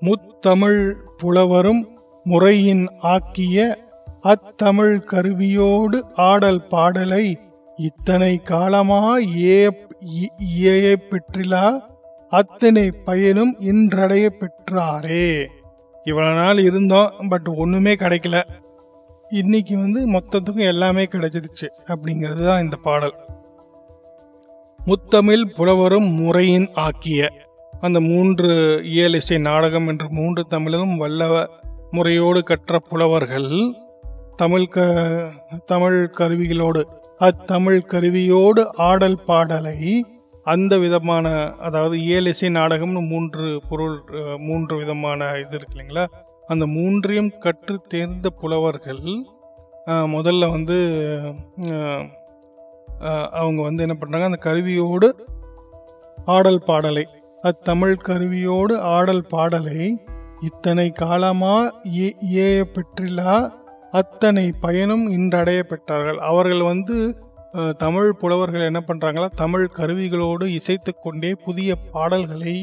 முத்தமிழ் 0.00 0.82
புலவரும் 1.18 1.82
முறையின் 2.24 2.84
ஆக்கிய 3.14 3.76
அத்தமிழ் 4.22 5.02
கருவியோடு 5.10 6.02
ஆடல் 6.14 6.66
பாடலை 6.66 7.38
இத்தனை 7.76 8.38
காலமா 8.38 9.16
ஏ 9.18 9.68
இ- 10.58 10.96
பெற்றிலா? 11.10 11.80
அத்தனை 12.28 12.90
பயனும் 12.90 13.56
இன்றடைய 13.58 14.30
பெற்றாரே. 14.38 15.46
இவ்வளவு 16.02 16.34
நாள் 16.34 16.58
இருந்தோம் 16.58 17.12
பட் 17.28 17.48
ஒண்ணுமே 17.48 17.94
கிடைக்கல. 17.94 18.42
இன்னைக்கு 19.28 19.76
வந்து 19.76 20.08
மொத்தத்துக்கும் 20.08 20.60
எல்லாமே 20.60 21.04
கிடைச்சிருச்சு 21.04 21.68
அப்படிங்கிறது 21.84 22.46
தான் 22.46 22.62
இந்த 22.62 22.76
பாடல். 22.76 23.14
முத்தமிழ் 24.86 25.54
புலவரும் 25.54 26.08
முறையின் 26.10 26.68
ஆக்கிய 26.74 27.28
அந்த 27.80 28.00
மூன்று 28.00 28.80
இயலிசை 28.84 29.40
நாடகம் 29.40 29.88
என்று 29.88 30.12
மூன்று 30.12 30.46
தமிழும் 30.46 30.96
வல்லவ 30.96 31.48
முறையோடு 31.90 32.42
கற்ற 32.42 32.78
புலவர்கள் 32.78 33.74
தமிழ் 34.40 34.66
க 34.66 34.78
தமிழ் 35.66 36.10
கருவிகளோடு 36.18 36.82
அத்தமிழ் 37.20 37.80
கருவியோடு 37.86 38.62
ஆடல் 38.80 39.24
பாடலை 39.24 39.76
அந்த 40.42 40.78
விதமான 40.78 41.26
அதாவது 41.58 41.96
இயலிசை 41.98 42.48
நாடகம்னு 42.50 43.08
மூன்று 43.08 43.62
பொருள் 43.68 43.96
மூன்று 44.38 44.76
விதமான 44.76 45.38
இது 45.38 45.56
இருக்கு 45.56 45.76
இல்லைங்களா? 45.76 46.04
அந்த 46.46 46.66
மூன்றையும் 46.66 47.38
கற்று 47.38 47.80
தேர்ந்த 47.88 48.30
புலவர்கள் 48.30 49.02
முதல்ல 50.08 50.50
வந்து 50.50 50.76
அவங்க 53.30 53.62
வந்து 53.62 53.82
என்ன 53.82 53.96
பண்ணுறாங்க 54.00 54.24
அந்த 54.24 54.40
கருவியோடு 54.40 55.08
ஆடல் 56.24 56.62
பாடலை 56.62 57.04
அத்தமிழ் 57.42 57.96
கருவியோடு 58.02 58.78
ஆடல் 58.78 59.26
பாடலை 59.26 59.82
இத்தனை 60.40 60.90
காலமாக 60.90 61.72
ஏ- 61.98 62.16
ஏய 62.20 62.66
பெற்றிலா? 62.74 63.34
அத்தனை 63.92 64.44
பயனும் 64.64 65.04
இன்றடைய 65.16 65.60
பெற்றார்கள் 65.70 66.18
அவர்கள் 66.30 66.62
வந்து 66.62 66.96
தமிழ் 67.78 68.10
புலவர்கள் 68.20 68.66
என்ன 68.68 68.80
பண்ணுறாங்களா 68.88 69.28
தமிழ் 69.34 69.64
கருவிகளோடு 69.78 70.44
இசைத்து 70.58 70.92
கொண்டே 70.96 71.30
புதிய 71.46 71.70
பாடல்களை 71.94 72.54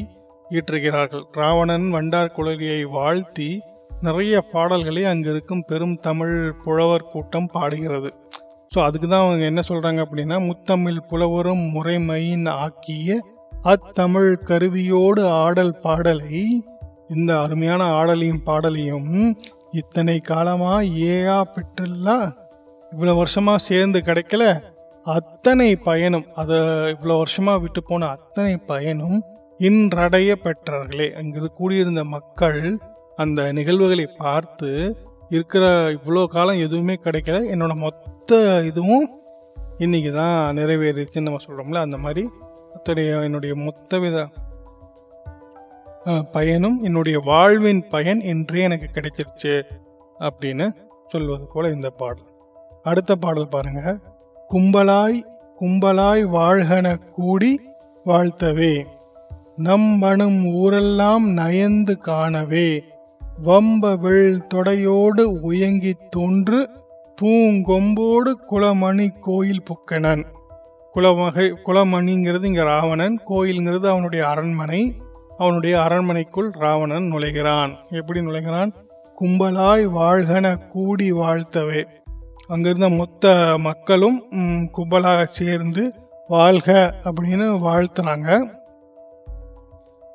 இயற்றுகிறார்கள். 0.50 1.24
ராவணன் 1.32 1.86
வண்டார் 1.90 2.34
குழலியை 2.36 2.80
வாழ்த்தி 2.94 3.50
நிறைய 4.06 4.34
பாடல்களை 4.52 5.02
அங்கே 5.04 5.28
இருக்கும் 5.34 5.66
பெரும் 5.70 5.96
தமிழ் 6.00 6.36
புலவர் 6.64 7.10
கூட்டம் 7.12 7.50
பாடுகிறது. 7.56 8.10
ஸோ 8.72 8.78
அதுக்கு 8.86 9.08
தான் 9.08 9.24
அவங்க 9.24 9.44
என்ன 9.50 9.60
சொல்கிறாங்க 9.68 10.00
அப்படின்னா 10.04 10.38
முத்தமிழ் 10.46 11.06
புலவரும் 11.10 11.64
முறைமையின் 11.74 12.48
ஆக்கிய 12.64 13.18
அத்தமிழ் 13.72 14.32
கருவியோடு 14.48 15.22
ஆடல் 15.44 15.76
பாடலை 15.84 16.42
இந்த 17.14 17.30
அருமையான 17.44 17.82
ஆடலையும் 18.00 18.44
பாடலையும் 18.48 19.12
இத்தனை 19.80 20.16
காலமா 20.30 20.72
ஏயா 21.10 21.38
பெற்றுலாம் 21.54 22.26
இவ்வளோ 22.92 23.12
வருஷமா 23.20 23.54
சேர்ந்து 23.68 23.98
கிடைக்கல. 24.08 24.44
அத்தனை 25.06 25.68
பயனும் 25.88 26.26
அதை 26.40 26.56
இவ்வளோ 26.94 27.16
வருஷமா 27.20 27.54
விட்டு 27.60 27.80
போன 27.82 28.08
அத்தனை 28.16 28.54
பயனும் 28.70 29.18
இன்றடைய 29.60 30.32
பெற்றார்களே 30.44 31.08
அங்கிருந்து 31.18 31.50
கூடியிருந்த 31.58 32.02
மக்கள் 32.14 32.60
அந்த 33.22 33.40
நிகழ்வுகளை 33.58 34.06
பார்த்து 34.18 34.70
இருக்கிற 35.36 35.64
இவ்வளோ 35.96 36.24
காலம் 36.34 36.62
எதுவுமே 36.66 36.96
கிடைக்கல. 37.04 37.38
என்னோட 37.54 37.74
மொத்த 37.84 38.40
இதுவும் 38.70 39.06
இன்னைக்கு 39.78 40.12
தான் 40.20 40.36
நிறைவேறிச்சுன்னு 40.58 41.28
நம்ம 41.28 41.42
சொல்கிறோம்ல 41.46 41.80
அந்த 41.86 41.98
மாதிரி. 42.04 42.24
அத்தனை 42.76 43.04
என்னுடைய 43.26 43.52
மொத்த 43.66 43.98
வித 43.98 44.16
பயனும் 46.32 46.82
என்னுடைய 46.82 47.18
வாழ்வின் 47.18 47.88
பயன் 47.90 48.20
என்றே 48.20 48.62
எனக்கு 48.62 48.88
கிடைச்சிருச்சு 48.92 49.62
அப்படின்னு 50.20 50.70
சொல்வது 51.08 51.48
போல 51.52 51.70
இந்த 51.70 51.90
பாடல். 51.90 52.26
அடுத்த 52.82 53.16
பாடல் 53.16 53.48
பாருங்க. 53.48 53.98
கும்பலாய் 54.50 55.22
கும்பலாய் 55.60 56.26
வாழ்கன 56.26 57.10
கூடி 57.10 57.60
வாழ்த்தவே. 58.04 58.84
நம்பனும் 59.56 60.52
ஊரெல்லாம் 60.52 61.30
நயந்து 61.30 61.98
காணவே. 61.98 62.84
வம்பவிழ் 63.44 64.38
தொடையோடு 64.54 65.22
உயங்கித் 65.22 66.16
தோன்று 66.16 66.66
பூங்கொம்போடு 67.22 68.32
குளமணி 68.50 69.08
கோயில் 69.20 69.62
புக்கணன். 69.62 70.24
குளமகை 70.94 71.54
குலமணிங்கிறது 71.66 72.44
இங்க 72.44 72.62
ராவணன் 72.62 73.20
கோயில்ங்கிறது 73.28 73.86
அவனுடைய 73.86 74.28
அரண்மனை. 74.28 75.06
அவனுடைய 75.38 75.82
அரண்மனைக்குள் 75.82 76.50
ராவணன் 76.50 77.12
நுழைகிறான். 77.12 77.72
எப்படி 77.90 78.20
நுழைகிறான்? 78.20 78.70
கும்பலாய் 79.20 79.84
வாழ்கன 79.98 80.66
கூடி 80.68 81.12
வாழ்த்தவே. 81.12 81.84
அங்கிருந்த 82.48 82.88
மொத்த 82.88 83.54
மக்களும் 83.58 84.22
கும்பலாக 84.76 85.24
சேர்ந்து 85.24 85.94
வாழ்க 86.28 86.94
அப்படின்னு 87.04 87.46
வாழ்த்துறாங்க. 87.66 88.56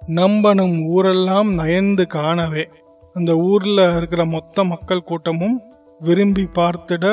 நம்பனும் 0.07 0.85
ஊரெல்லாம் 0.85 1.53
நயந்து 1.53 2.07
காணவே. 2.07 2.67
அந்த 3.13 3.35
ஊரில் 3.35 3.95
இருக்கிற 3.95 4.25
மொத்த 4.25 4.63
மக்கள் 4.63 5.03
கூட்டமும் 5.03 5.61
விரும்பி 5.99 6.49
பார்த்திட 6.53 7.05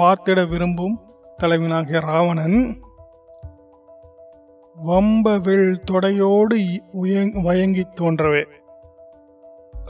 பார்த்திட 0.00 0.48
விரும்பும் 0.48 1.00
தலைவனாகிய 1.36 2.00
ராவணன். 2.00 2.82
வம்பவில் 4.88 5.68
தொடையோடு 5.88 6.58
உயங் 7.00 7.32
வயங்கி 7.46 7.84
தோன்றவே. 7.98 8.42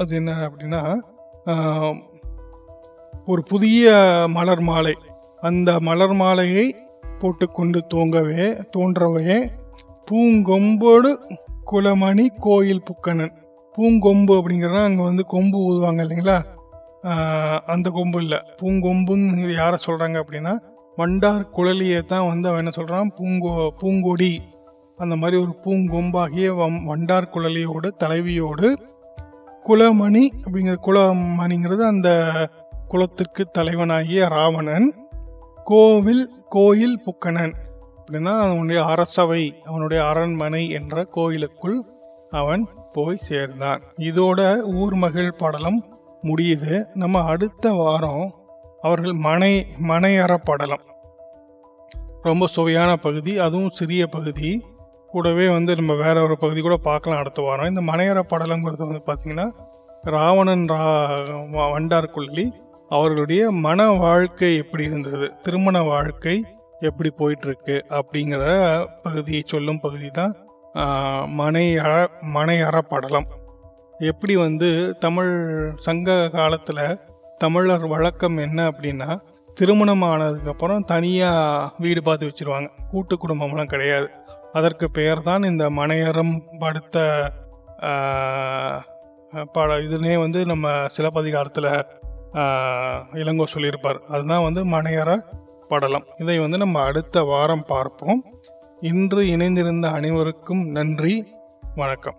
அது 0.00 0.12
என்ன 0.18 0.30
அப்படின்னா 0.46 0.82
ஒரு 3.26 3.42
புதிய 3.50 3.92
மலர் 4.36 4.62
மாலை. 4.68 4.94
அந்த 5.42 5.70
மலர் 5.88 6.14
மாலையை 6.22 6.66
போட்டுக்கொண்டு 7.20 7.78
தூங்கவே 7.92 8.46
தோன்றவே 8.76 9.36
பூங்கொம்போடு 10.08 11.10
குலமணி 11.70 12.26
கோயில் 12.46 12.86
புக்கணன் 12.88 13.34
பூங்கொம்பு 13.74 14.32
அப்படிங்கிறனா 14.38 14.82
அங்கே 14.88 15.04
வந்து 15.08 15.24
கொம்பு 15.34 15.58
ஊதுவாங்க 15.66 16.00
இல்லைங்களா? 16.04 16.38
அந்த 17.74 17.88
கொம்பு 17.98 18.18
இல்லை. 18.24 18.38
பூங்கொம்புன்னு 18.60 19.54
யாரை 19.60 19.78
சொல்கிறாங்க 19.86 20.16
அப்படின்னா 20.22 20.54
வண்டார் 20.98 21.44
குழலியை 21.56 22.00
தான் 22.12 22.28
வந்து 22.30 22.48
அவன் 22.48 22.62
என்ன 22.62 22.72
சொல்கிறான் 22.78 23.12
பூங்கோ 23.18 23.52
பூங்கொடி 23.80 24.32
அந்த 25.00 25.16
மாதிரி 25.16 25.40
ஒரு 25.40 25.56
பூங்கொம்பாகிய 25.64 26.54
வம்- 26.54 26.84
வண்டார் 26.84 27.30
குழலியோடு 27.34 27.90
தலைவியோடு 28.04 28.76
குலமணி 29.64 30.28
அப்படிங்கிற 30.42 30.76
குலமணிங்கிறது 30.82 31.86
அந்த 31.86 32.08
குலத்துக்கு 32.88 33.46
தலைவனாகிய 33.50 34.28
ராவணன் 34.28 34.94
கோவில் 35.64 36.30
கோயில் 36.48 37.00
புக்கணன் 37.00 37.54
அப்படின்னா 37.96 38.40
அவனுடைய 38.40 38.84
அரசவை 38.84 39.54
அவனுடைய 39.64 40.06
அரண்மனை 40.06 40.68
என்ற 40.68 41.04
கோயிலுக்குள் 41.04 41.82
அவன் 42.30 42.68
போய் 42.92 43.16
சேர்ந்தான். 43.16 43.80
இதோட 43.96 44.56
ஊர் 44.74 44.94
மகிழ் 44.94 45.32
படலம் 45.38 45.84
முடியுது. 46.22 46.84
நம்ம 46.94 47.24
அடுத்த 47.24 47.72
வாரம் 47.72 48.34
அவர்கள் 48.80 49.12
மனை 49.12 49.66
மனையற 49.88 50.36
படலம். 50.44 50.82
ரொம்ப 52.22 52.46
சுவையான 52.46 52.96
பகுதி 52.96 53.38
அதுவும் 53.38 53.70
சிறிய 53.70 54.06
பகுதி. 54.06 54.64
கூடவே 55.12 55.46
வந்து 55.56 55.72
நம்ம 55.78 55.92
வேற 56.04 56.16
ஒரு 56.26 56.36
பகுதி 56.42 56.60
கூட 56.66 56.76
பார்க்கலாம் 56.88 57.20
அடுத்த 57.22 57.42
வாரம். 57.42 57.70
இந்த 57.72 57.82
மனையற 57.92 58.20
படலங்கிறது 58.32 58.88
வந்து 58.90 59.02
பார்த்தீங்கன்னா 59.10 59.46
ராவணன் 60.14 60.66
ரா 60.72 60.84
வண்டார்குள்ளி 61.74 62.44
அவர்களுடைய 62.88 63.42
மன 63.66 63.80
வாழ்க்கை 64.04 64.50
எப்படி 64.62 64.84
இருந்தது? 64.84 65.26
திருமண 65.42 65.82
வாழ்க்கை 65.90 66.36
எப்படி 66.88 67.10
போயிட்டுருக்கு? 67.18 67.76
அப்படிங்கிற 67.98 68.52
பகுதியை 69.02 69.42
சொல்லும் 69.52 69.82
பகுதி 69.84 70.08
தான் 70.18 70.32
மனையற 71.40 71.92
மனையற 72.34 72.78
படலம். 72.92 73.28
எப்படி 74.10 74.34
வந்து 74.44 74.70
தமிழ் 74.98 75.34
சங்க 75.86 76.16
காலத்தில் 76.32 76.84
தமிழர் 77.38 77.86
வழக்கம் 77.94 78.38
என்ன 78.46 78.60
அப்படின்னா 78.70 79.10
திருமணம் 79.56 80.04
ஆனதுக்கப்புறம் 80.10 80.84
தனியாக 80.92 81.72
வீடு 81.84 82.00
பார்த்து 82.02 82.28
வச்சுருவாங்க. 82.28 82.68
கூட்டு 82.90 83.14
குடும்பம்லாம் 83.16 83.72
கிடையாது. 83.72 84.08
அதற்கு 84.52 84.90
பெயர்தான் 84.90 85.42
இந்த 85.42 85.64
மனையறம் 85.70 86.32
படுத்த 86.58 86.96
பாட 89.32 89.44
பட 89.52 89.76
இதுனே 89.78 90.14
வந்து 90.18 90.46
நம்ம 90.46 90.86
சிலப்பதிகாரத்தில் 90.88 91.68
இளங்கோ 93.22 93.46
சொல்லியிருப்பார். 93.46 94.00
அதுதான் 94.08 94.42
வந்து 94.42 94.62
மனையற 94.64 95.10
படலம். 95.68 96.06
இதை 96.20 96.38
வந்து 96.38 96.58
நம்ம 96.58 96.82
அடுத்த 96.82 97.22
வாரம் 97.22 97.64
பார்ப்போம். 97.66 98.20
இன்று 98.80 99.22
இணைந்திருந்த 99.34 99.86
அனைவருக்கும் 99.92 100.62
நன்றி 100.68 101.14
வணக்கம். 101.74 102.18